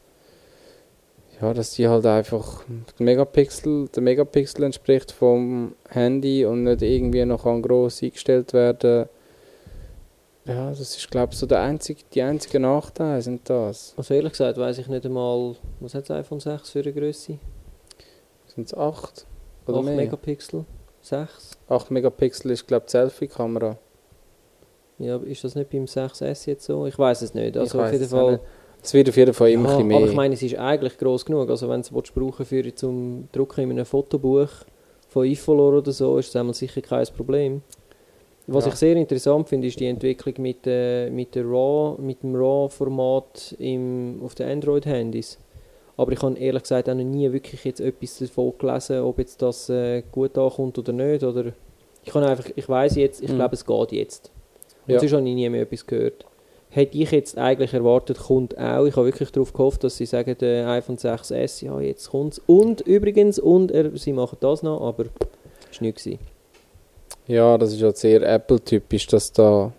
ja, 1.42 1.54
dass 1.54 1.72
die 1.72 1.88
halt 1.88 2.06
einfach 2.06 2.64
der 3.00 3.06
Megapixel, 3.06 3.88
der 3.90 4.04
Megapixel 4.04 4.64
entspricht 4.64 5.12
vom 5.12 5.76
Handy 5.90 6.46
und 6.46 6.64
nicht 6.64 6.82
irgendwie 6.82 7.26
noch 7.26 7.46
an 7.46 7.62
gross 7.62 8.02
eingestellt 8.02 8.54
werden. 8.54 9.08
Ja, 10.48 10.70
das 10.70 10.80
ist 10.80 11.12
glaube 11.12 11.34
ich 11.34 11.40
so 11.40 11.46
der 11.46 11.62
einzige, 11.62 12.02
die 12.14 12.22
einzigen 12.22 12.62
Nachteile 12.62 13.22
sind 13.22 13.50
das. 13.50 13.94
Also 13.98 14.14
ehrlich 14.14 14.32
gesagt 14.32 14.58
weiß 14.58 14.78
ich 14.78 14.88
nicht 14.88 15.06
einmal, 15.06 15.56
was 15.80 15.94
hat 15.94 16.10
das 16.10 16.18
iPhone 16.18 16.40
6 16.40 16.70
für 16.70 16.80
eine 16.80 16.94
Größe? 16.94 17.38
Sind 18.48 18.68
es 18.68 18.74
8 18.74 19.26
oder 19.68 19.80
8 19.80 19.86
mehr? 19.86 19.96
Megapixel? 19.96 20.66
6? 21.02 21.52
8 21.68 21.92
Megapixel 21.92 22.52
ist 22.52 22.66
glaube 22.66 22.86
ich 22.86 22.92
die 22.92 22.98
Selfie-Kamera. 22.98 23.78
Ja, 25.00 25.18
ist 25.18 25.44
das 25.44 25.56
nicht 25.56 25.70
beim 25.70 25.86
6S 25.86 26.48
jetzt 26.48 26.66
so? 26.66 26.88
Ich 26.88 26.98
weiß 26.98 27.22
es 27.22 27.34
nicht. 27.34 27.56
Ich 27.56 27.62
Also 27.62 27.78
auf 27.78 27.86
weiss 27.86 27.94
jeden 27.94 28.10
Fall. 28.10 28.40
Es 28.82 28.94
wird 28.94 29.10
auf 29.10 29.18
jeden 29.18 29.34
Fall 29.34 29.50
immer 29.50 29.70
Ja, 29.70 29.70
ein 29.70 29.78
bisschen 29.78 29.88
mehr. 29.88 29.98
Aber 29.98 30.08
ich 30.08 30.16
meine, 30.16 30.34
es 30.34 30.42
ist 30.42 30.56
eigentlich 30.58 30.98
gross 30.98 31.26
genug. 31.26 31.50
Also 31.50 31.70
wenn 31.70 31.82
du 31.82 32.00
es 32.00 32.12
brauchen 32.12 32.46
für 32.46 32.76
zum 32.76 33.28
Drucken 33.32 33.62
in 33.66 33.72
einem 33.72 33.86
Fotobuch 33.86 34.50
von 35.10 35.26
iFollow 35.26 35.78
oder 35.78 35.92
so, 35.92 36.18
ist 36.18 36.30
das 36.30 36.40
einmal 36.40 36.54
sicher 36.54 36.82
kein 36.82 37.06
Problem. 37.16 37.62
Was 38.50 38.66
Ja. 38.66 38.72
ich 38.72 38.78
sehr 38.78 38.96
interessant 38.96 39.50
finde, 39.50 39.68
ist 39.68 39.80
die 39.80 39.88
Entwicklung 39.88 40.36
mit, 40.40 40.66
äh, 40.66 41.10
mit, 41.10 41.36
der 41.36 41.44
RAW, 41.46 42.02
mit 42.02 42.24
dem 42.24 42.34
RAW-Format 42.36 43.56
auf 44.24 44.36
den 44.36 44.50
Android-Handys. 44.50 45.38
Aber 45.98 46.12
ich 46.12 46.22
habe 46.22 46.38
ehrlich 46.38 46.62
gesagt 46.64 46.90
auch 46.90 46.94
noch 46.96 47.04
nie 47.04 47.32
wirklich 47.32 47.64
jetzt 47.66 47.82
etwas 47.82 48.20
davon 48.20 48.54
gelesen, 48.58 49.02
ob 49.02 49.18
jetzt 49.20 49.42
das 49.42 49.68
äh, 49.70 50.04
gut 50.12 50.38
ankommt 50.38 50.78
oder 50.78 50.94
nicht. 50.94 51.24
Oder 51.24 51.52
ich 52.06 52.14
kann 52.14 52.24
einfach, 52.24 52.46
ich 52.56 52.70
weiß 52.70 52.96
jetzt, 52.96 53.22
ich 53.22 53.32
Mhm. 53.32 53.36
glaube, 53.36 53.56
es 53.56 53.66
geht 53.66 53.92
jetzt. 53.92 54.32
Und 54.88 54.94
Ja. 54.94 55.00
sonst 55.00 55.14
habe 55.14 55.28
ich 55.28 55.36
nie 55.36 55.50
mehr 55.50 55.64
etwas 55.64 55.86
gehört. 55.86 56.26
Hätte 56.70 56.98
ich 56.98 57.12
jetzt 57.12 57.38
eigentlich 57.38 57.74
erwartet, 57.74 58.18
kommt 58.20 58.58
auch. 58.58 58.86
Ich 58.86 58.96
habe 58.96 59.08
wirklich 59.08 59.32
darauf 59.32 59.52
gehofft, 59.54 59.84
dass 59.84 59.98
sie 59.98 60.06
sagen, 60.06 60.38
der 60.40 60.70
iPhone 60.70 60.98
6S, 60.98 61.62
ja, 61.66 61.80
jetzt 61.82 62.12
kommt 62.12 62.34
es. 62.34 62.42
Und 62.46 62.82
übrigens, 62.82 63.40
und 63.40 63.72
er, 63.72 63.96
sie 63.98 64.14
machen 64.14 64.38
das 64.40 64.64
noch, 64.64 64.82
aber 64.82 65.06
es 65.72 65.82
war 65.82 65.88
nichts. 65.88 66.08
Ja, 67.28 67.58
das 67.58 67.74
ist 67.74 67.84
halt 67.84 67.98
sehr 67.98 68.22
Apple-typisch, 68.22 69.08
dass 69.08 69.32
da 69.32 69.74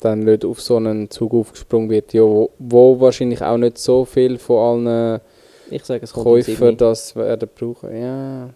dann 0.00 0.20
nicht 0.20 0.44
auf 0.44 0.60
so 0.60 0.76
einen 0.76 1.10
Zug 1.10 1.34
aufgesprungen 1.34 1.90
wird, 1.90 2.12
ja, 2.12 2.22
wo, 2.22 2.50
wo 2.58 3.00
wahrscheinlich 3.00 3.42
auch 3.42 3.56
nicht 3.56 3.78
so 3.78 4.04
viel 4.04 4.38
von 4.38 4.86
allen 4.86 5.20
Ich 5.70 5.84
sage, 5.84 6.04
es 6.04 6.12
Käufern 6.12 6.76
das 6.76 7.16
werden 7.16 7.48
brauchen. 7.54 7.96
Ja, 7.96 8.50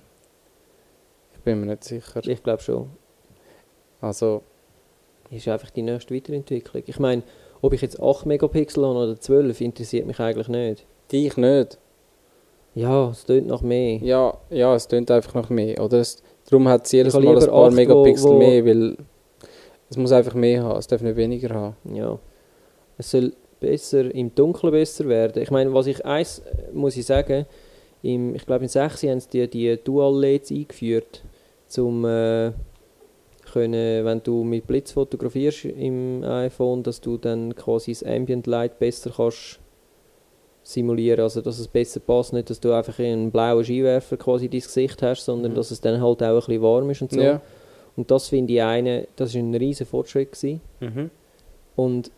ich 1.35 1.41
bin 1.41 1.61
mir 1.61 1.67
nicht 1.67 1.85
sicher. 1.85 2.21
Ich 2.25 2.43
glaube 2.43 2.63
schon. 2.63 2.91
Also, 4.01 4.43
ist 5.31 5.49
einfach 5.49 5.71
die 5.71 5.83
nächste 5.83 6.15
Weiterentwicklung. 6.15 6.83
Ich 6.87 6.99
meine, 6.99 7.23
ob 7.63 7.73
ich 7.73 7.83
jetzt 7.83 8.01
8 8.01 8.27
Megapixel 8.27 8.85
habe 8.85 8.99
oder 8.99 9.21
12, 9.21 9.61
interessiert 9.61 10.07
mich 10.07 10.21
eigentlich 10.21 10.49
nicht. 10.49 10.87
dich 11.11 11.37
nicht. 11.37 11.79
Ja, 12.75 13.11
es 13.11 13.25
tönt 13.25 13.49
nach 13.49 13.63
mehr. 13.63 13.99
Ja, 13.99 14.39
ja, 14.51 14.75
es 14.75 14.87
tönt 14.87 15.11
einfach 15.11 15.35
noch 15.35 15.51
mehr, 15.51 15.83
oder? 15.83 15.99
Es, 15.99 16.23
darum 16.51 16.69
hat 16.69 16.87
es 16.87 16.93
jedes 16.93 17.15
Mal 17.15 17.21
ein 17.29 17.35
paar 17.47 17.65
acht, 17.67 17.73
wo- 17.73 17.77
Megapixel 17.77 18.31
wo- 18.31 18.39
mehr, 18.39 18.65
weil 18.65 18.97
es 19.89 19.97
muss 19.97 20.13
einfach 20.13 20.35
mehr 20.35 20.63
haben, 20.63 20.79
es 20.79 20.87
darf 20.87 21.01
nicht 21.03 21.17
weniger 21.17 21.51
haben. 21.55 21.77
Ja. 21.95 22.19
Es 22.99 23.11
soll 23.11 23.33
besser, 23.61 24.15
im 24.15 24.35
Dunkeln 24.35 24.73
besser 24.73 25.07
werden. 25.09 25.43
Ich 25.43 25.51
meine, 25.51 25.73
was 25.75 25.87
ich 25.87 26.05
eins, 26.05 26.41
äh, 26.41 26.73
muss 26.73 26.97
ich 26.97 27.07
sagen, 27.07 27.47
im, 28.03 28.35
ich 28.35 28.47
glaube 28.47 28.65
in 28.65 28.69
6 28.69 29.03
haben 29.05 29.21
sie 29.21 29.29
die, 29.29 29.49
die 29.49 29.79
Dual-LEDs 29.83 30.51
eingeführt, 30.51 31.23
zum 31.67 32.05
äh, 32.05 32.53
können, 33.53 34.05
wenn 34.05 34.23
du 34.23 34.45
mit 34.45 34.67
Blitz 34.67 34.93
fotografierst 34.93 35.65
im 35.65 36.23
iPhone, 36.25 36.83
dass 36.83 37.01
du 37.01 37.17
dann 37.17 37.55
quasi 37.57 37.93
das 37.93 38.03
Ambient 38.05 38.47
Light 38.47 38.79
besser 38.79 39.11
kannst 39.15 39.59
simulieren, 40.73 41.21
also 41.21 41.41
dass 41.41 41.59
es 41.59 41.69
besser 41.69 42.01
passt, 42.01 42.33
nicht, 42.33 42.49
dass 42.51 42.61
du 42.61 42.73
einfach 42.73 42.99
einen 42.99 43.31
blauen 43.31 43.65
Skiwerfer 43.65 44.17
quasi 44.17 44.47
in 44.47 44.51
dein 44.53 44.61
Gesicht 44.61 45.03
hast, 45.03 45.25
sondern 45.25 45.53
Mhm. 45.53 45.57
dass 45.57 45.71
es 45.71 45.81
dann 45.81 46.01
halt 46.01 46.23
auch 46.23 46.29
ein 46.29 46.35
bisschen 46.37 46.63
warm 46.63 46.91
ist 46.91 47.03
und 47.03 47.13
so. 47.13 47.21
Ja. 47.21 47.41
Und 47.97 48.11
das 48.11 48.29
finde 48.29 48.53
ich 48.55 48.63
eine, 48.63 49.09
das 49.17 49.31
ist 49.31 49.37
ein 49.37 49.55
riesen 49.55 49.87
Fortschritt 49.87 50.33
gewesen. 50.33 50.61
Mhm. 50.81 51.11
Und 51.77 52.11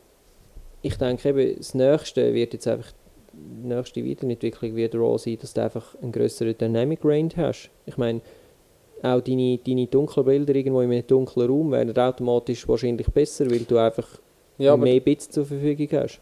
ich 0.83 0.97
denke 0.97 1.29
eben, 1.29 1.57
das 1.57 1.75
Nächste 1.75 2.35
wird 2.35 2.53
jetzt 2.53 2.67
einfach, 2.69 2.93
die 3.33 3.69
nächste 3.69 4.05
Weiterentwicklung 4.05 4.77
wird 4.77 4.95
RAW 4.95 5.17
sein, 5.19 5.38
dass 5.41 5.55
du 5.55 5.62
einfach 5.62 5.95
einen 6.03 6.12
grösseren 6.12 6.57
Dynamic 6.59 7.01
Range 7.05 7.31
hast. 7.37 7.71
Ich 7.87 7.97
meine, 7.97 8.21
auch 9.03 9.21
deine, 9.21 9.59
deine 9.59 9.87
dunklen 9.87 10.27
Bilder 10.27 10.55
irgendwo 10.55 10.81
in 10.83 10.91
einem 10.93 11.07
dunklen 11.07 11.49
Raum 11.49 11.73
werden 11.73 11.97
automatisch 11.97 12.69
wahrscheinlich 12.69 13.07
besser, 13.09 13.51
weil 13.51 13.61
du 13.61 13.79
einfach 13.79 14.07
Ja, 14.59 14.77
mehr 14.77 15.01
Bits 15.01 15.31
zur 15.31 15.47
Verfügung 15.47 15.88
hast. 15.93 16.21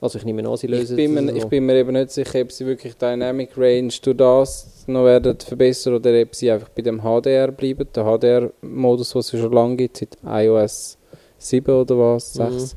Also 0.00 0.18
ich 0.18 0.24
nehme 0.24 0.48
an, 0.48 0.56
sie 0.56 0.66
ich 0.66 0.72
lösen 0.72 0.96
bin, 0.96 1.14
das 1.16 1.24
mir, 1.24 1.36
ich 1.36 1.44
bin 1.46 1.66
mir 1.66 1.74
eben 1.74 1.92
nicht 1.92 2.10
sicher, 2.12 2.40
ob 2.42 2.52
sie 2.52 2.64
wirklich 2.66 2.94
Dynamic 2.96 3.50
Range 3.56 3.92
durch 4.02 4.16
das 4.16 4.84
noch 4.86 5.04
werden 5.04 5.36
verbessern 5.40 5.94
oder 5.94 6.22
ob 6.22 6.34
sie 6.34 6.50
einfach 6.52 6.68
bei 6.68 6.82
dem 6.82 7.00
HDR 7.02 7.50
bleiben. 7.50 7.88
Der 7.94 8.04
HDR-Modus, 8.04 9.10
den 9.10 9.18
es 9.20 9.30
schon 9.30 9.52
lange 9.52 9.76
gibt, 9.76 9.96
seit 9.96 10.16
iOS 10.24 10.96
7 11.38 11.74
oder 11.80 11.98
was, 11.98 12.34
Mhm. 12.36 12.58
6. 12.58 12.76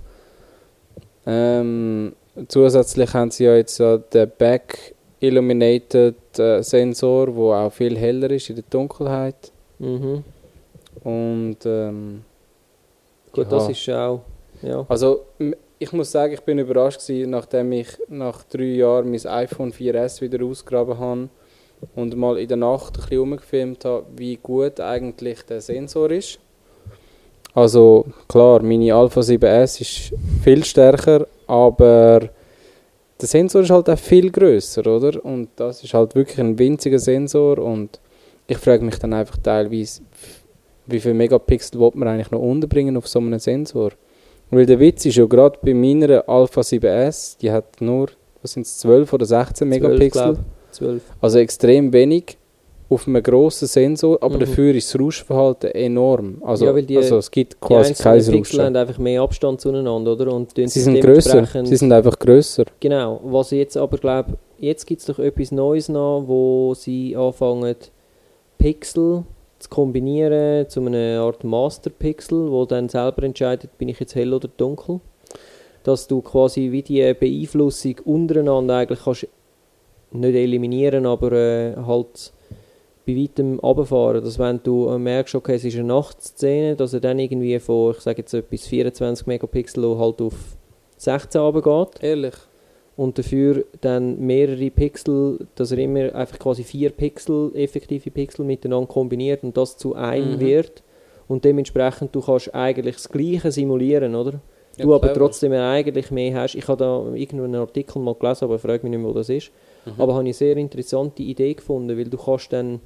Ähm, 1.28 2.14
zusätzlich 2.48 3.14
haben 3.14 3.30
sie 3.32 3.44
ja 3.46 3.56
jetzt 3.56 3.78
ja 3.78 3.98
den 3.98 4.32
Back 4.38 4.96
Illuminated 5.20 6.16
äh, 6.40 6.64
Sensor, 6.64 7.28
der 7.28 7.36
auch 7.36 7.72
viel 7.72 7.96
heller 7.98 8.32
ist 8.32 8.50
in 8.50 8.56
der 8.56 8.66
Dunkelheit. 8.70 9.52
Mhm. 9.78 10.24
Und 11.04 11.58
ähm, 11.66 12.24
Gut, 13.32 13.46
Ja. 13.46 13.58
das 13.58 13.70
ist 13.70 13.90
auch... 13.90 14.22
Ja. 14.64 14.86
also 14.90 15.22
ich 15.82 15.92
muss 15.94 16.12
sagen, 16.12 16.34
ich 16.34 16.42
bin 16.42 16.60
überrascht 16.60 17.02
gewesen, 17.08 17.32
nachdem 17.32 17.72
ich 17.72 17.88
nach 18.08 18.44
drei 18.44 18.66
Jahren 18.66 19.10
mein 19.10 19.26
iPhone 19.26 19.74
4S 19.74 20.22
wieder 20.22 20.46
ausgegraben 20.46 21.00
habe 21.00 21.30
und 21.96 22.16
mal 22.16 22.38
in 22.38 22.48
der 22.48 22.58
Nacht 22.58 22.98
ein 22.98 23.02
bisschen 23.02 23.18
rumgefilmt 23.18 23.84
habe, 23.84 24.06
wie 24.16 24.36
gut 24.36 24.80
eigentlich 24.80 25.42
der 25.42 25.60
Sensor 25.60 26.12
ist. 26.12 26.38
Also 27.56 28.06
klar, 28.28 28.62
meine 28.62 28.94
Alpha 28.94 29.22
7S 29.22 29.82
ist 29.82 30.14
viel 30.44 30.64
stärker, 30.64 31.26
aber 31.48 32.30
der 33.20 33.28
Sensor 33.28 33.64
ist 33.64 33.72
halt 33.72 33.90
auch 33.90 33.98
viel 33.98 34.30
größer, 34.30 34.86
oder? 34.86 35.26
Und 35.26 35.50
das 35.56 35.84
ist 35.84 35.96
halt 35.96 36.14
wirklich 36.14 36.40
ein 36.40 36.60
winziger 36.60 37.00
Sensor 37.00 37.58
und 37.58 38.00
ich 38.46 38.58
frage 38.60 38.86
mich 38.86 39.00
dann 39.00 39.14
einfach 39.14 39.38
teilweise, 39.38 40.04
wie 40.86 41.00
viel 41.00 41.16
Megapixel 41.16 41.80
will 41.80 41.90
man 41.96 42.08
eigentlich 42.08 42.30
noch 42.30 42.40
unterbringen 42.40 42.98
auf 42.98 43.08
so 43.08 43.18
einem 43.18 43.40
Sensor? 43.40 43.94
Weil 44.52 44.66
der 44.66 44.80
Witz 44.80 45.06
ist 45.06 45.16
ja 45.16 45.26
gerade 45.26 45.58
bei 45.62 45.74
meiner 45.74 46.28
Alpha 46.28 46.62
7S, 46.62 47.38
die 47.40 47.52
hat 47.52 47.80
nur, 47.82 48.10
was 48.42 48.54
sind 48.54 48.66
es, 48.66 48.78
12 48.80 49.12
oder 49.14 49.26
16 49.26 49.68
Megapixel. 49.68 50.10
glaub. 50.34 50.38
12. 50.72 51.02
Also 51.22 51.40
extrem 51.40 51.92
wenig 51.94 52.38
auf 52.90 53.08
einem 53.08 53.24
grossen 53.24 53.68
Sensor, 53.70 54.18
aber 54.22 54.36
Mhm. 54.36 54.40
dafür 54.42 54.76
ist 54.76 54.94
das 54.94 55.00
Rauschverhalten 55.02 55.72
enorm. 55.72 56.42
Also, 56.46 56.66
Ja, 56.66 56.76
weil 56.76 56.84
die- 56.84 56.98
also 56.98 57.18
es 57.18 57.32
gibt 57.32 57.54
Die 57.54 57.58
quasi 57.60 57.94
kein 57.94 58.14
einzelnen 58.16 58.42
Pixel 58.42 58.60
Rauschen. 58.60 58.66
haben 58.76 58.82
einfach 58.88 59.00
mehr 59.00 59.22
Abstand 59.22 59.62
zueinander, 59.62 60.12
oder? 60.12 60.34
Und 60.34 60.52
Sie 60.56 60.68
sind 60.68 61.00
grösser, 61.00 61.46
sie 61.64 61.76
sind 61.78 61.92
einfach 61.94 62.20
grösser. 62.20 62.66
Genau, 62.82 63.22
was 63.24 63.54
ich 63.54 63.60
jetzt 63.60 63.78
aber 63.78 63.98
glaube, 63.98 64.38
jetzt 64.60 64.86
gibt 64.86 65.00
es 65.00 65.08
doch 65.08 65.20
etwas 65.20 65.52
Neues 65.54 65.88
noch, 65.88 66.24
wo 66.28 66.74
sie 66.74 67.16
anfangen, 67.16 67.76
Pixel 68.58 69.24
zu 69.62 69.70
kombinieren 69.70 70.68
zu 70.70 70.82
einer 70.82 71.22
Art 71.22 71.44
Master-Pixel, 71.44 72.52
wo 72.52 72.66
dann 72.66 72.90
selber 72.90 73.24
entscheidet, 73.24 73.78
bin 73.78 73.90
ich 73.90 74.00
jetzt 74.00 74.16
hell 74.16 74.34
oder 74.34 74.48
dunkel. 74.48 75.00
Dass 75.84 76.08
du 76.08 76.22
quasi 76.22 76.72
wie 76.72 76.84
die 76.84 77.14
Beeinflussung 77.14 77.96
untereinander 78.06 78.78
eigentlich 78.78 79.00
kannst 79.04 79.28
nicht 80.12 80.36
eliminieren, 80.36 81.06
aber 81.06 81.32
äh, 81.32 81.76
halt 81.76 82.34
bei 83.06 83.16
weitem 83.16 83.60
runterfahren. 83.60 84.24
Dass 84.24 84.40
wenn 84.40 84.62
du 84.62 84.90
äh, 84.90 84.98
merkst, 84.98 85.36
okay, 85.36 85.56
es 85.56 85.64
ist 85.64 85.76
eine 85.76 85.86
Nachtszene, 85.86 86.76
dass 86.76 86.94
er 86.94 87.00
dann 87.00 87.20
irgendwie 87.20 87.58
von, 87.60 87.92
ich 87.92 88.02
sage 88.02 88.20
jetzt 88.22 88.34
etwas 88.34 88.68
24 88.68 89.28
Megapixel 89.28 89.98
halt 89.98 90.22
auf 90.22 90.36
16 90.98 91.42
runtergeht 91.42 92.04
Ehrlich. 92.04 92.36
Und 93.02 93.18
dafür 93.18 93.66
dann 93.82 94.20
mehrere 94.20 94.70
Pixel, 94.70 95.48
dass 95.56 95.72
er 95.72 95.80
immer 95.80 96.14
einfach 96.14 96.38
quasi 96.38 96.64
vier 96.64 96.92
Pixel, 96.92 97.52
effektive 97.56 98.12
Pixel 98.12 98.46
miteinander 98.46 98.86
kombiniert 98.86 99.44
und 99.44 99.58
das 99.58 99.76
zu 99.76 99.96
einem 99.96 100.36
Mhm. 100.36 100.40
wird 100.40 100.84
und 101.28 101.44
dementsprechend 101.44 102.14
du 102.14 102.22
kannst 102.22 102.54
eigentlich 102.54 102.98
das 102.98 103.10
Gleiche 103.10 103.52
simulieren, 103.52 104.14
oder? 104.14 104.40
Ja, 104.78 104.86
du 104.86 104.94
aber 104.94 105.14
trotzdem 105.14 105.52
eigentlich 105.52 106.12
mehr 106.12 106.42
hast. 106.42 106.54
Ich 106.54 106.68
habe 106.68 106.78
da 106.78 107.12
irgendwo 107.16 107.46
einen 107.46 107.56
Artikel 107.56 108.00
mal 108.04 108.14
gelesen, 108.14 108.46
aber 108.46 108.56
ich 108.58 108.62
frage 108.62 108.84
mich 108.84 108.92
nicht 108.92 109.00
mehr, 109.00 109.10
wo 109.10 109.14
das 109.14 109.30
ist. 109.30 109.52
Mhm. 109.86 109.94
Aber 109.98 110.14
habe 110.14 110.22
ich 110.22 110.28
eine 110.28 110.34
sehr 110.34 110.58
interessante 110.58 111.24
Idee 111.24 111.56
gefunden, 111.56 111.98
weil 111.98 112.08
du 112.08 112.18
kannst 112.18 112.54
dann, 112.54 112.82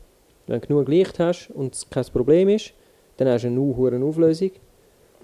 wenn 0.48 0.62
du 0.62 0.68
genug 0.68 0.88
Licht 0.88 1.20
hast 1.20 1.50
und 1.54 1.76
es 1.76 1.90
kein 1.90 2.06
Problem 2.06 2.48
ist, 2.48 2.72
dann 3.18 3.28
hast 3.28 3.44
du 3.44 3.50
eine 3.50 3.60
hohe 3.60 4.02
Auflösung. 4.02 4.52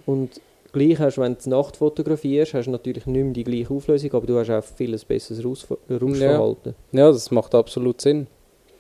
Und 0.06 0.42
gleich 0.72 1.00
hast 1.00 1.18
wenn 1.18 1.34
du 1.36 1.40
die 1.44 1.50
Nacht 1.50 1.78
fotografierst, 1.78 2.54
hast 2.54 2.66
du 2.66 2.72
natürlich 2.72 3.06
nicht 3.06 3.24
mehr 3.24 3.34
die 3.34 3.44
gleiche 3.44 3.74
Auflösung, 3.74 4.14
aber 4.14 4.28
du 4.28 4.40
hast 4.40 4.50
auch 4.50 4.64
viel 4.64 4.98
besseres 5.08 5.44
Raus- 5.44 5.68
Rauschverhalten. 5.90 6.76
ja, 6.92 7.12
das 7.12 7.32
macht 7.32 7.54
absolut 7.56 8.02
Sinn. 8.02 8.28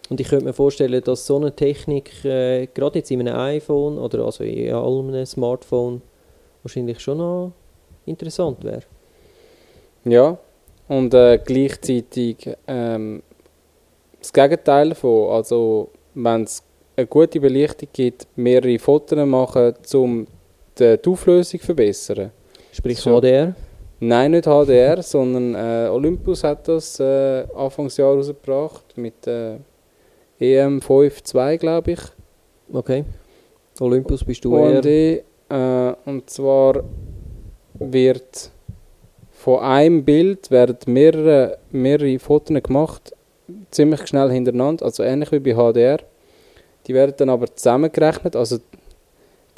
Und 0.09 0.19
ich 0.19 0.27
könnte 0.27 0.45
mir 0.45 0.53
vorstellen, 0.53 1.01
dass 1.03 1.25
so 1.25 1.37
eine 1.37 1.55
Technik, 1.55 2.25
äh, 2.25 2.67
gerade 2.73 2.99
jetzt 2.99 3.11
in 3.11 3.21
einem 3.21 3.37
iPhone 3.37 3.97
oder 3.97 4.25
also 4.25 4.43
in 4.43 4.73
allem 4.73 5.25
Smartphone, 5.25 6.01
wahrscheinlich 6.63 6.99
schon 6.99 7.19
noch 7.19 7.53
interessant 8.05 8.63
wäre. 8.63 8.83
Ja, 10.03 10.37
und 10.87 11.13
äh, 11.13 11.39
gleichzeitig 11.43 12.49
ähm, 12.67 13.23
das 14.19 14.33
Gegenteil 14.33 14.89
davon. 14.89 15.29
Also, 15.29 15.89
wenn 16.13 16.43
es 16.43 16.61
eine 16.95 17.07
gute 17.07 17.39
Belichtung 17.39 17.87
gibt, 17.93 18.27
mehrere 18.35 18.77
Fotos 18.79 19.25
machen, 19.25 19.75
um 19.93 20.27
die, 20.81 21.09
Auflösung 21.09 21.59
verbessern. 21.59 22.31
Sprich 22.71 22.99
So. 22.99 23.19
HDR. 23.19 23.55
Nein, 23.99 24.31
nicht 24.31 24.45
HDR, 24.45 25.01
sondern 25.03 25.55
äh, 25.55 25.89
Olympus 25.89 26.43
hat 26.43 26.67
das 26.67 26.99
äh, 26.99 27.45
Anfangsjahr 27.55 28.15
rausgebracht 28.15 28.97
mit 28.97 29.27
äh, 29.27 29.57
EM52, 30.39 31.57
glaube 31.57 31.91
ich. 31.91 31.99
Okay. 32.73 33.03
Olympus 33.79 34.23
bist 34.23 34.43
du 34.45 34.55
OMD, 34.55 34.85
eher... 34.85 35.23
äh, 35.49 36.09
und 36.09 36.29
zwar 36.29 36.83
wird 37.73 38.51
von 39.31 39.59
einem 39.59 40.03
Bild 40.03 40.51
werden 40.51 40.77
mehrere, 40.85 41.57
mehrere 41.71 42.19
Fotos 42.19 42.61
gemacht, 42.61 43.11
ziemlich 43.71 44.05
schnell 44.07 44.29
hintereinander, 44.31 44.85
also 44.85 45.01
ähnlich 45.03 45.31
wie 45.31 45.39
bei 45.39 45.53
HDR. 45.53 45.99
Die 46.85 46.93
werden 46.93 47.13
dann 47.17 47.29
aber 47.29 47.47
zusammengerechnet. 47.55 48.35
Also 48.35 48.59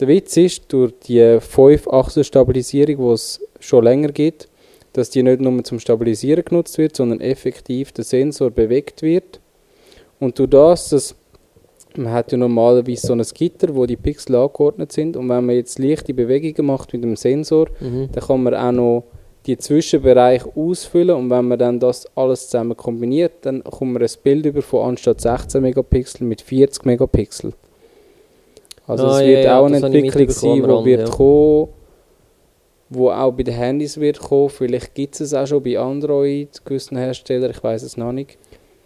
der 0.03 0.09
Witz 0.09 0.35
ist, 0.37 0.63
durch 0.67 0.93
die 1.07 1.19
5-Achsen-Stabilisierung, 1.21 2.97
die 2.97 3.13
es 3.13 3.39
schon 3.59 3.83
länger 3.85 4.09
gibt, 4.09 4.49
dass 4.91 5.09
die 5.09 5.23
nicht 5.23 5.39
nur 5.39 5.63
zum 5.63 5.79
Stabilisieren 5.79 6.43
genutzt 6.43 6.77
wird, 6.77 6.95
sondern 6.95 7.21
effektiv 7.21 7.93
der 7.93 8.03
Sensor 8.03 8.51
bewegt 8.51 9.01
wird. 9.01 9.39
Und 10.19 10.37
durch 10.39 10.49
das, 10.49 10.89
dass 10.89 11.15
man 11.95 12.11
hat 12.11 12.31
ja 12.31 12.37
normalerweise 12.37 13.07
so 13.07 13.13
ein 13.13 13.21
Gitter, 13.21 13.73
wo 13.75 13.85
die 13.85 13.95
Pixel 13.95 14.35
angeordnet 14.35 14.91
sind 14.91 15.15
und 15.15 15.29
wenn 15.29 15.45
man 15.45 15.55
jetzt 15.55 15.79
leichte 15.79 16.13
Bewegungen 16.13 16.67
macht 16.67 16.91
mit 16.93 17.03
dem 17.03 17.15
Sensor, 17.15 17.67
Mhm. 17.79 18.09
dann 18.11 18.23
kann 18.23 18.43
man 18.43 18.55
auch 18.55 18.71
noch 18.71 19.03
die 19.45 19.57
Zwischenbereiche 19.57 20.49
ausfüllen 20.55 21.15
und 21.15 21.29
wenn 21.29 21.47
man 21.47 21.59
dann 21.59 21.79
das 21.79 22.07
alles 22.15 22.49
zusammen 22.49 22.75
kombiniert, 22.75 23.33
dann 23.41 23.63
kommt 23.63 23.93
man 23.93 24.01
ein 24.01 24.09
Bild 24.23 24.45
über 24.45 24.61
von 24.61 24.89
anstatt 24.89 25.21
16 25.21 25.61
Megapixel 25.61 26.25
mit 26.25 26.41
40 26.41 26.85
Megapixel. 26.85 27.53
Also 28.85 29.05
Ah, 29.05 29.21
es 29.21 29.21
ja, 29.21 29.27
wird 29.27 29.45
ja, 29.45 29.59
auch 29.59 29.65
eine 29.65 29.81
habe 29.81 29.97
ich 29.97 30.03
Entwicklung 30.05 30.29
sein, 30.29 30.53
die 30.55 30.61
Rand, 30.61 30.85
wird 30.85 31.07
ja. 31.07 31.15
kommen, 31.15 31.67
wo 32.89 33.09
auch 33.09 33.31
bei 33.31 33.43
den 33.43 33.53
Handys 33.53 33.99
wird 33.99 34.19
kommen. 34.19 34.49
Vielleicht 34.49 34.93
gibt 34.93 35.15
es 35.15 35.21
es 35.21 35.33
auch 35.33 35.47
schon 35.47 35.63
bei 35.63 35.79
Android, 35.79 36.49
gewissen 36.65 36.97
Herstellern, 36.97 37.51
ich 37.51 37.63
weiß 37.63 37.83
es 37.83 37.97
noch 37.97 38.11
nicht. 38.11 38.37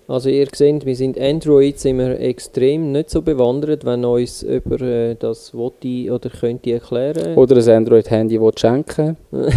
Also 0.07 0.29
ihr 0.29 0.47
seht, 0.53 0.85
wir 0.85 0.95
sind 0.95 1.19
Android 1.19 1.77
sind 1.79 1.97
wir 1.97 2.17
extrem 2.21 2.93
nicht 2.93 3.09
so 3.09 3.21
bewandert, 3.21 3.83
wenn 3.83 4.05
uns 4.05 4.41
über 4.41 4.79
äh, 4.79 5.15
das 5.15 5.53
wollte 5.53 6.13
oder 6.13 6.29
könnte 6.29 6.71
erklären. 6.71 7.35
Oder 7.35 7.57
ein 7.57 7.69
Android-Handy, 7.69 8.39
schenken 8.55 9.17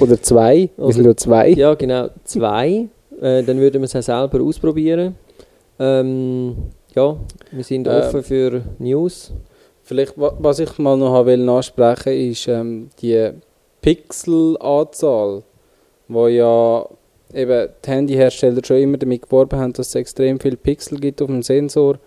Oder 0.00 0.22
zwei, 0.22 0.70
wir 0.76 0.92
sind 0.92 1.04
nur 1.04 1.16
zwei. 1.16 1.48
Ja, 1.50 1.74
genau, 1.74 2.08
zwei. 2.22 2.88
Äh, 3.20 3.42
dann 3.42 3.58
würden 3.58 3.82
wir 3.82 3.86
es 3.86 3.96
auch 3.96 4.02
selber 4.02 4.40
ausprobieren. 4.44 5.16
Ähm, 5.80 6.54
ja, 6.94 7.16
wir 7.50 7.64
sind 7.64 7.86
Ähm. 7.86 7.94
offen 7.94 8.22
für 8.22 8.62
News. 8.78 9.32
Vielleicht, 9.82 10.18
wa- 10.18 10.36
was 10.38 10.58
ich 10.60 10.78
mal 10.78 10.96
noch 10.96 11.26
will 11.26 11.48
ansprechen 11.48 12.12
ist 12.12 12.46
ähm, 12.48 12.90
die 13.02 13.30
Pixelanzahl, 13.80 15.42
wo 16.08 16.26
ja 16.28 16.86
eben 17.34 17.68
die 17.84 17.90
Handyhersteller 17.90 18.60
schon 18.64 18.78
immer 18.78 18.98
damit 18.98 19.22
geworben 19.22 19.58
haben, 19.58 19.72
dass 19.72 19.88
es 19.88 19.94
extrem 19.94 20.38
viele 20.40 20.56
Pixel 20.56 20.98
gibt 20.98 21.22
auf 21.22 21.28
dem 21.28 21.42
Sensor. 21.42 21.98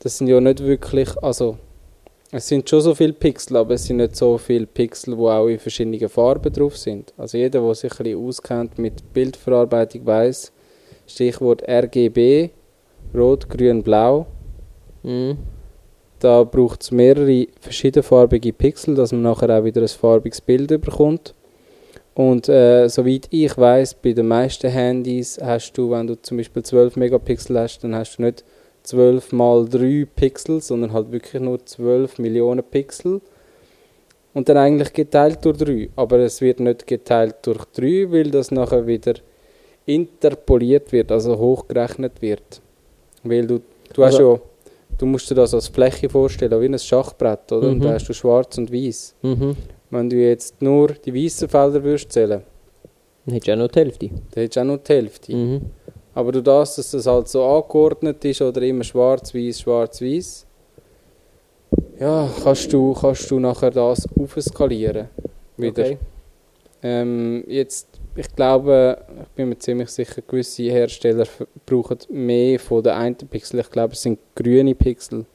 Das 0.00 0.18
sind 0.18 0.28
ja 0.28 0.40
nicht 0.40 0.60
wirklich, 0.62 1.08
also 1.22 1.56
es 2.30 2.48
sind 2.48 2.68
schon 2.68 2.80
so 2.80 2.94
viele 2.94 3.12
Pixel, 3.12 3.56
aber 3.56 3.74
es 3.74 3.84
sind 3.84 3.96
nicht 3.98 4.16
so 4.16 4.36
viele 4.38 4.66
Pixel, 4.66 5.16
wo 5.16 5.28
auch 5.30 5.46
in 5.46 5.58
verschiedenen 5.58 6.08
Farben 6.08 6.52
drauf 6.52 6.76
sind. 6.76 7.12
Also 7.16 7.38
jeder, 7.38 7.60
der 7.60 7.74
sich 7.74 7.92
ein 7.92 8.04
bisschen 8.04 8.26
auskennt 8.26 8.78
mit 8.78 9.12
Bildverarbeitung, 9.12 10.04
weiß 10.04 10.52
Stichwort 11.06 11.62
RGB, 11.68 12.50
Rot, 13.14 13.48
Grün, 13.48 13.82
Blau. 13.82 14.26
Mhm. 15.02 15.38
Da 16.18 16.42
braucht 16.44 16.82
es 16.82 16.90
mehrere 16.90 17.46
verschiedenfarbige 17.60 18.52
Pixel, 18.52 18.94
dass 18.94 19.12
man 19.12 19.22
nachher 19.22 19.50
auch 19.50 19.64
wieder 19.64 19.82
ein 19.82 19.88
farbiges 19.88 20.40
Bild 20.40 20.68
bekommt. 20.68 21.34
Und 22.14 22.48
äh, 22.48 22.88
soweit 22.88 23.26
ich 23.30 23.58
weiß, 23.58 23.94
bei 23.94 24.12
den 24.12 24.28
meisten 24.28 24.70
Handys 24.70 25.38
hast 25.42 25.72
du, 25.72 25.90
wenn 25.90 26.06
du 26.06 26.20
zum 26.20 26.36
Beispiel 26.36 26.62
12 26.62 26.96
Megapixel 26.96 27.58
hast, 27.58 27.80
dann 27.80 27.94
hast 27.94 28.16
du 28.16 28.22
nicht 28.22 28.44
12 28.84 29.32
mal 29.32 29.68
3 29.68 30.06
Pixel, 30.14 30.60
sondern 30.60 30.92
halt 30.92 31.10
wirklich 31.10 31.42
nur 31.42 31.64
12 31.64 32.18
Millionen 32.18 32.62
Pixel. 32.62 33.20
Und 34.32 34.48
dann 34.48 34.56
eigentlich 34.56 34.92
geteilt 34.92 35.44
durch 35.44 35.58
3. 35.58 35.90
Aber 35.96 36.18
es 36.18 36.40
wird 36.40 36.60
nicht 36.60 36.86
geteilt 36.86 37.36
durch 37.42 37.64
3, 37.74 38.12
weil 38.12 38.30
das 38.30 38.50
nachher 38.50 38.86
wieder 38.86 39.14
interpoliert 39.86 40.92
wird, 40.92 41.12
also 41.12 41.36
hochgerechnet 41.38 42.22
wird. 42.22 42.62
Weil 43.24 43.46
du, 43.46 43.60
du 43.92 44.04
hast 44.04 44.14
Also- 44.14 44.34
ja, 44.34 44.40
du 44.98 45.06
musst 45.06 45.30
dir 45.30 45.34
das 45.34 45.52
als 45.54 45.68
Fläche 45.68 46.08
vorstellen, 46.08 46.60
wie 46.60 46.66
ein 46.66 46.78
Schachbrett, 46.78 47.50
oder? 47.52 47.68
Und 47.68 47.78
Mhm. 47.78 47.82
da 47.82 47.92
hast 47.94 48.08
du 48.08 48.12
schwarz 48.12 48.56
und 48.58 48.72
weiß. 48.72 49.14
Mhm. 49.22 49.56
Wenn 49.90 50.10
du 50.10 50.16
jetzt 50.16 50.60
nur 50.62 50.88
die 50.88 51.14
weißen 51.14 51.48
Felder 51.48 51.82
würdest 51.82 52.12
zählen, 52.12 52.42
Dann 53.26 53.34
hättest 53.34 53.48
du 53.48 53.52
auch 53.52 53.56
noch 53.58 53.68
die 53.68 53.78
Hälfte. 53.80 54.08
dann 54.08 54.18
hättest 54.42 54.56
du 54.56 54.60
auch 54.60 54.64
noch 54.64 54.76
die 54.78 54.92
Hälfte. 54.92 55.34
Mhm. 55.36 55.60
Aber 56.14 56.30
durch 56.32 56.44
das, 56.44 56.76
dass 56.76 56.90
das 56.92 57.06
halt 57.06 57.28
so 57.28 57.42
angeordnet 57.44 58.24
ist 58.24 58.40
oder 58.42 58.62
immer 58.62 58.84
schwarz-weiß, 58.84 59.60
schwarz-weiß, 59.62 60.46
ja, 62.00 62.28
kannst 62.42 62.72
du, 62.72 62.92
kannst 62.92 63.30
du 63.30 63.38
nachher 63.40 63.70
das 63.70 64.06
aufskalieren. 64.18 65.08
Wieder. 65.56 65.82
Okay. 65.84 65.98
Ähm, 66.82 67.44
jetzt, 67.46 67.88
ich 68.16 68.34
glaube, 68.34 68.98
ich 69.22 69.28
bin 69.30 69.48
mir 69.48 69.58
ziemlich 69.58 69.90
sicher, 69.90 70.22
gewisse 70.22 70.62
Hersteller 70.64 71.26
brauchen 71.66 71.98
mehr 72.10 72.58
von 72.60 72.82
den 72.82 72.92
einen 72.92 73.16
Pixel. 73.16 73.60
Ich 73.60 73.70
glaube, 73.70 73.94
es 73.94 74.02
sind 74.02 74.18
grüne 74.34 74.74
Pixel, 74.74 75.26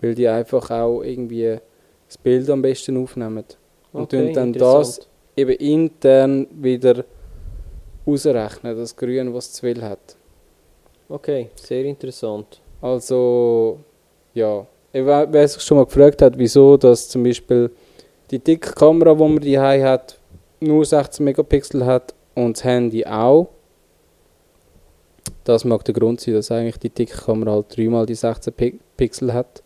weil 0.00 0.14
die 0.14 0.28
einfach 0.28 0.70
auch 0.70 1.02
irgendwie 1.02 1.58
das 2.06 2.18
Bild 2.18 2.48
am 2.48 2.62
besten 2.62 2.96
aufnehmen. 2.96 3.44
Und 3.92 4.02
Okay, 4.02 4.32
dann 4.32 4.52
das 4.52 5.00
eben 5.36 5.56
intern 5.56 6.46
wieder 6.52 7.04
ausrechnen, 8.06 8.76
das 8.76 8.96
Grün, 8.96 9.34
was 9.34 9.46
es 9.46 9.52
zu 9.54 9.66
will 9.66 9.82
hat. 9.82 10.16
Okay, 11.08 11.50
sehr 11.56 11.84
interessant. 11.84 12.60
Also, 12.80 13.78
ja. 14.32 14.66
Wer 14.92 15.48
sich 15.48 15.62
schon 15.62 15.76
mal 15.76 15.84
gefragt 15.84 16.22
hat, 16.22 16.36
wieso 16.38 16.76
dass 16.76 17.08
zum 17.08 17.22
Beispiel 17.22 17.70
die 18.30 18.38
dicke 18.38 18.72
Kamera, 18.72 19.14
die 19.14 19.20
man 19.20 19.40
die 19.40 19.58
hat, 19.58 20.19
nur 20.60 20.84
16 20.84 21.24
Megapixel 21.24 21.84
hat 21.84 22.14
und 22.34 22.56
das 22.56 22.64
Handy 22.64 23.04
auch. 23.04 23.48
Das 25.44 25.64
mag 25.64 25.84
der 25.84 25.94
Grund 25.94 26.20
sein, 26.20 26.34
dass 26.34 26.50
eigentlich 26.50 26.78
die 26.78 26.90
dicke 26.90 27.16
Kamera 27.16 27.52
halt 27.52 27.76
dreimal 27.76 28.06
die 28.06 28.14
16 28.14 28.52
Pi 28.52 28.78
Pixel 28.96 29.32
hat. 29.32 29.62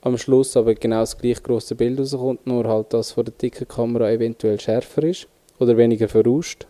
Am 0.00 0.18
Schluss 0.18 0.56
aber 0.56 0.74
genau 0.74 1.00
das 1.00 1.16
gleich 1.16 1.42
große 1.42 1.76
Bild 1.76 2.00
rauskommt, 2.00 2.46
nur 2.46 2.64
halt 2.64 2.92
das 2.92 3.12
von 3.12 3.24
der 3.24 3.34
dicken 3.34 3.68
Kamera 3.68 4.10
eventuell 4.10 4.58
schärfer 4.58 5.04
ist 5.04 5.28
oder 5.60 5.76
weniger 5.76 6.08
verrauscht. 6.08 6.66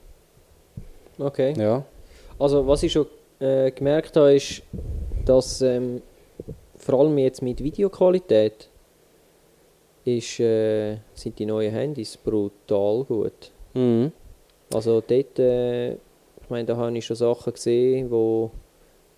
Okay. 1.19 1.55
Ja. 1.57 1.85
Also 2.39 2.67
was 2.67 2.83
ich 2.83 2.93
schon 2.93 3.07
äh, 3.39 3.71
gemerkt 3.71 4.17
habe, 4.17 4.35
ist, 4.35 4.63
dass 5.25 5.63
ähm, 5.63 6.03
vor 6.77 7.01
allem 7.01 7.17
jetzt 7.17 7.41
mit 7.41 7.63
Videoqualität 7.63 8.69
ist, 10.05 10.41
äh, 10.41 10.97
sind 11.15 11.39
die 11.39 11.47
neuen 11.47 11.73
Handys 11.73 12.17
brutal 12.17 13.05
gut. 13.05 13.51
Mhm. 13.75 14.13
Also 14.73 15.03
dort, 15.07 15.39
äh, 15.39 15.93
ich 15.93 16.51
meine, 16.51 16.65
da 16.65 16.77
habe 16.77 16.97
ich 16.97 17.05
schon 17.05 17.17
Sachen 17.17 17.53
gesehen, 17.53 18.11
wo 18.11 18.51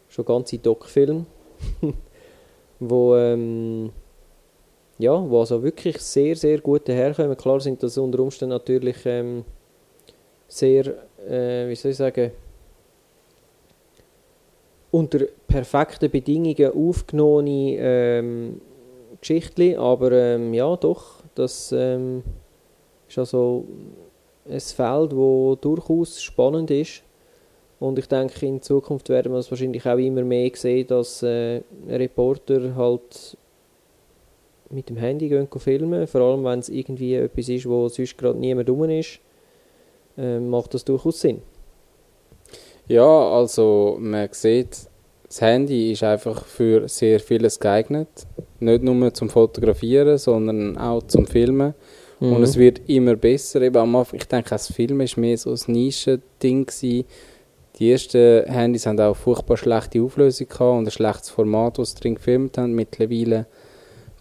schon 0.08 0.24
ganze 0.24 0.58
Doc-Filme, 0.58 1.26
wo 2.80 3.16
ähm, 3.16 3.90
ja, 4.98 5.28
wo 5.28 5.40
also 5.40 5.62
wirklich 5.62 5.98
sehr, 5.98 6.36
sehr 6.36 6.60
gut 6.60 6.88
daherkommen. 6.88 7.36
Klar 7.36 7.60
sind 7.60 7.82
das 7.82 7.98
unter 7.98 8.20
Umständen 8.20 8.50
natürlich 8.52 8.96
ähm, 9.06 9.44
sehr, 10.46 10.86
äh, 11.28 11.68
wie 11.68 11.74
soll 11.74 11.90
ich 11.90 11.96
sagen, 11.96 12.30
unter 14.90 15.20
perfekten 15.48 16.08
Bedingungen 16.10 16.72
aufgenommene 16.72 17.76
ähm, 17.78 18.60
Geschichten, 19.26 19.78
aber 19.78 20.12
ähm, 20.12 20.52
ja, 20.52 20.76
doch, 20.76 21.22
das 21.34 21.72
ähm, 21.72 22.22
Ist 23.08 23.18
also 23.18 23.64
ein 24.48 24.60
Feld, 24.60 25.12
das 25.12 25.60
durchaus 25.60 26.22
spannend 26.22 26.70
ist. 26.70 27.02
Und 27.80 27.98
ich 27.98 28.06
denke, 28.06 28.46
in 28.46 28.60
Zukunft 28.60 29.08
werden 29.08 29.32
wir 29.32 29.38
es 29.38 29.50
wahrscheinlich 29.50 29.86
auch 29.86 29.96
immer 29.96 30.22
mehr 30.22 30.50
sehen, 30.54 30.86
dass 30.86 31.22
äh, 31.22 31.62
Reporter 31.88 32.76
halt 32.76 33.36
mit 34.70 34.90
dem 34.90 34.96
Handy 34.96 35.28
gehen 35.28 35.48
filmen. 35.56 36.06
Vor 36.06 36.20
allem, 36.20 36.44
wenn 36.44 36.58
es 36.58 36.68
irgendwie 36.68 37.14
etwas 37.14 37.48
ist, 37.48 37.68
wo 37.68 37.88
sonst 37.88 38.18
gerade 38.18 38.38
niemand 38.38 38.68
rum 38.68 38.84
ist, 38.90 39.20
äh, 40.18 40.38
macht 40.38 40.74
das 40.74 40.84
durchaus 40.84 41.20
Sinn. 41.20 41.42
Ja, 42.88 43.30
also 43.30 43.96
man 43.98 44.28
sieht, 44.32 44.88
das 45.34 45.40
Handy 45.40 45.90
ist 45.90 46.04
einfach 46.04 46.44
für 46.44 46.88
sehr 46.88 47.18
vieles 47.18 47.58
geeignet. 47.58 48.06
Nicht 48.60 48.84
nur 48.84 49.12
zum 49.12 49.28
Fotografieren, 49.28 50.16
sondern 50.16 50.78
auch 50.78 51.02
zum 51.08 51.26
Filmen. 51.26 51.74
Mhm. 52.20 52.34
Und 52.34 52.44
es 52.44 52.56
wird 52.56 52.88
immer 52.88 53.16
besser. 53.16 53.60
Eben 53.62 53.78
am 53.78 53.96
Anfang, 53.96 54.20
ich 54.20 54.28
denke, 54.28 54.50
das 54.50 54.72
Film 54.72 55.00
war 55.00 55.08
mehr 55.16 55.36
so 55.36 55.50
ein 55.50 55.58
Nischending. 55.66 56.66
Gewesen. 56.66 57.04
Die 57.76 57.90
ersten 57.90 58.44
Handys 58.44 58.86
haben 58.86 59.00
auch 59.00 59.16
furchtbar 59.16 59.56
schlechte 59.56 60.00
Auflösung 60.02 60.46
gehabt 60.46 60.78
und 60.78 60.86
ein 60.86 60.92
schlechtes 60.92 61.30
Format, 61.30 61.78
das 61.78 61.90
sie 61.90 61.96
drin 61.96 62.14
gefilmt 62.14 62.56
haben. 62.56 62.72
Mittlerweile 62.72 63.46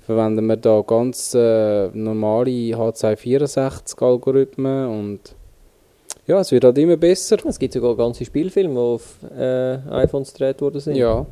verwenden 0.01 0.47
wir 0.47 0.57
da 0.57 0.81
ganz 0.81 1.35
äh, 1.35 1.89
normale 1.89 2.49
H264-Algorithmen 2.49 4.87
und 4.87 5.35
ja, 6.25 6.39
es 6.39 6.51
wird 6.51 6.63
halt 6.63 6.77
immer 6.77 6.97
besser. 6.97 7.37
Es 7.45 7.59
gibt 7.59 7.73
sogar 7.73 7.95
ganze 7.95 8.25
Spielfilme, 8.25 8.73
die 8.73 8.79
auf 8.79 9.17
äh, 9.37 9.77
iPhones 9.91 10.33
gedreht 10.33 10.61
worden 10.61 10.79
sind. 10.79 10.95
Ja. 10.95 11.25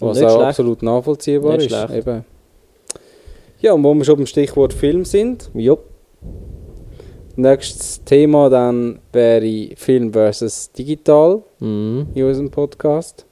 Was 0.00 0.22
auch 0.22 0.30
schlecht. 0.30 0.48
absolut 0.48 0.82
nachvollziehbar 0.82 1.56
nicht 1.56 1.70
ist. 1.70 1.90
Eben. 1.90 2.24
Ja, 3.60 3.72
und 3.72 3.84
wo 3.84 3.94
wir 3.94 4.04
schon 4.04 4.16
beim 4.16 4.26
Stichwort 4.26 4.72
Film 4.72 5.04
sind. 5.04 5.50
Ja. 5.54 5.76
Nächstes 7.36 8.02
Thema 8.04 8.48
dann 8.48 8.98
wäre 9.12 9.76
Film 9.76 10.12
versus 10.12 10.72
Digital 10.72 11.42
mhm. 11.60 12.08
in 12.14 12.24
unserem 12.24 12.50
Podcast. 12.50 13.26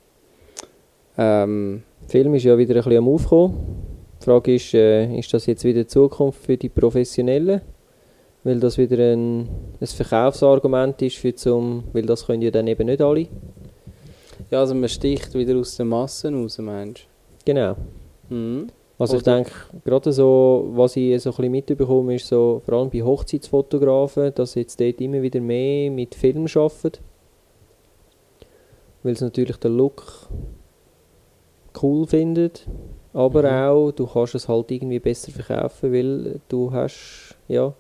Ähm, 1.16 1.82
Film 2.08 2.34
ist 2.34 2.44
ja 2.44 2.56
wieder 2.56 2.74
ein 2.74 2.82
bisschen 2.82 2.98
am 2.98 3.08
Aufkommen. 3.08 3.54
Die 4.20 4.24
Frage 4.24 4.54
ist, 4.54 4.74
äh, 4.74 5.18
ist 5.18 5.32
das 5.32 5.46
jetzt 5.46 5.64
wieder 5.64 5.82
die 5.82 5.86
Zukunft 5.86 6.44
für 6.44 6.56
die 6.56 6.68
Professionellen? 6.68 7.60
Weil 8.44 8.60
das 8.60 8.78
wieder 8.78 8.98
ein, 8.98 9.48
ein 9.80 9.86
Verkaufsargument 9.86 11.00
ist, 11.02 11.16
für 11.16 11.34
zum, 11.34 11.84
weil 11.92 12.04
das 12.04 12.26
können 12.26 12.42
ja 12.42 12.50
dann 12.50 12.66
eben 12.66 12.86
nicht 12.86 13.00
alle. 13.00 13.26
Ja, 14.50 14.60
also 14.60 14.74
man 14.74 14.88
sticht 14.88 15.34
wieder 15.34 15.56
aus 15.56 15.76
den 15.76 15.88
Massen 15.88 16.40
raus, 16.40 16.58
meinst 16.58 17.06
du? 17.44 17.52
Genau. 17.52 17.76
Mhm. 18.28 18.68
Also 18.98 19.16
Oder 19.16 19.38
ich 19.38 19.44
denke, 19.44 19.50
gerade 19.84 20.12
so, 20.12 20.70
was 20.74 20.96
ich 20.96 21.20
so 21.20 21.30
ein 21.30 21.36
bisschen 21.36 21.52
mitbekomme, 21.52 22.14
ist 22.14 22.28
so, 22.28 22.62
vor 22.64 22.74
allem 22.74 22.90
bei 22.90 23.02
Hochzeitsfotografen, 23.02 24.32
dass 24.34 24.54
jetzt 24.54 24.80
dort 24.80 25.00
immer 25.00 25.20
wieder 25.20 25.40
mehr 25.40 25.90
mit 25.90 26.14
Film 26.14 26.46
arbeiten. 26.54 26.98
Weil 29.02 29.16
sie 29.16 29.24
natürlich 29.24 29.56
den 29.56 29.76
Look 29.76 30.28
cool 31.82 32.06
findet, 32.06 32.66
aber 33.12 33.42
mhm. 33.42 33.48
auch, 33.48 33.90
du 33.90 34.06
kannst 34.06 34.36
es 34.36 34.48
halt 34.48 34.70
irgendwie 34.70 35.00
besser 35.00 35.32
verkaufen, 35.32 35.92
weil 35.92 36.40
du 36.48 36.70
hast, 36.70 37.34
ja, 37.48 37.74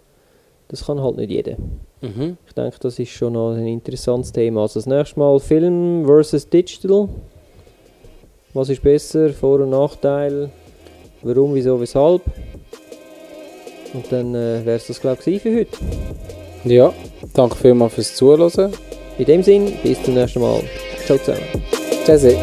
das 0.68 0.86
kann 0.86 1.00
halt 1.00 1.16
nicht 1.16 1.30
jeder. 1.30 1.56
Mhm. 2.00 2.36
Ich 2.46 2.52
denke, 2.54 2.76
das 2.80 2.98
ist 2.98 3.10
schon 3.10 3.34
noch 3.34 3.52
ein 3.52 3.66
interessantes 3.66 4.32
Thema. 4.32 4.62
Also 4.62 4.80
das 4.80 4.86
nächste 4.86 5.18
Mal 5.18 5.38
Film 5.40 6.04
versus 6.06 6.48
Digital. 6.48 7.08
Was 8.52 8.68
ist 8.68 8.82
besser? 8.82 9.30
Vor- 9.30 9.60
und 9.60 9.70
Nachteil? 9.70 10.50
Warum, 11.22 11.54
wieso, 11.54 11.80
weshalb? 11.80 12.22
Und 13.94 14.10
dann 14.10 14.34
äh, 14.34 14.64
wäre 14.64 14.76
es 14.76 14.86
das, 14.86 15.00
glaube 15.00 15.18
ich, 15.24 15.42
für 15.42 15.54
heute. 15.54 15.78
Ja, 16.64 16.92
danke 17.34 17.56
vielmals 17.56 17.94
fürs 17.94 18.14
Zuhören. 18.14 18.72
In 19.18 19.24
dem 19.24 19.42
Sinn, 19.42 19.72
bis 19.82 20.02
zum 20.02 20.14
nächsten 20.14 20.40
Mal. 20.40 20.62
Ciao 21.06 21.18
zusammen. 21.18 21.40
Tschüssi. 22.04 22.36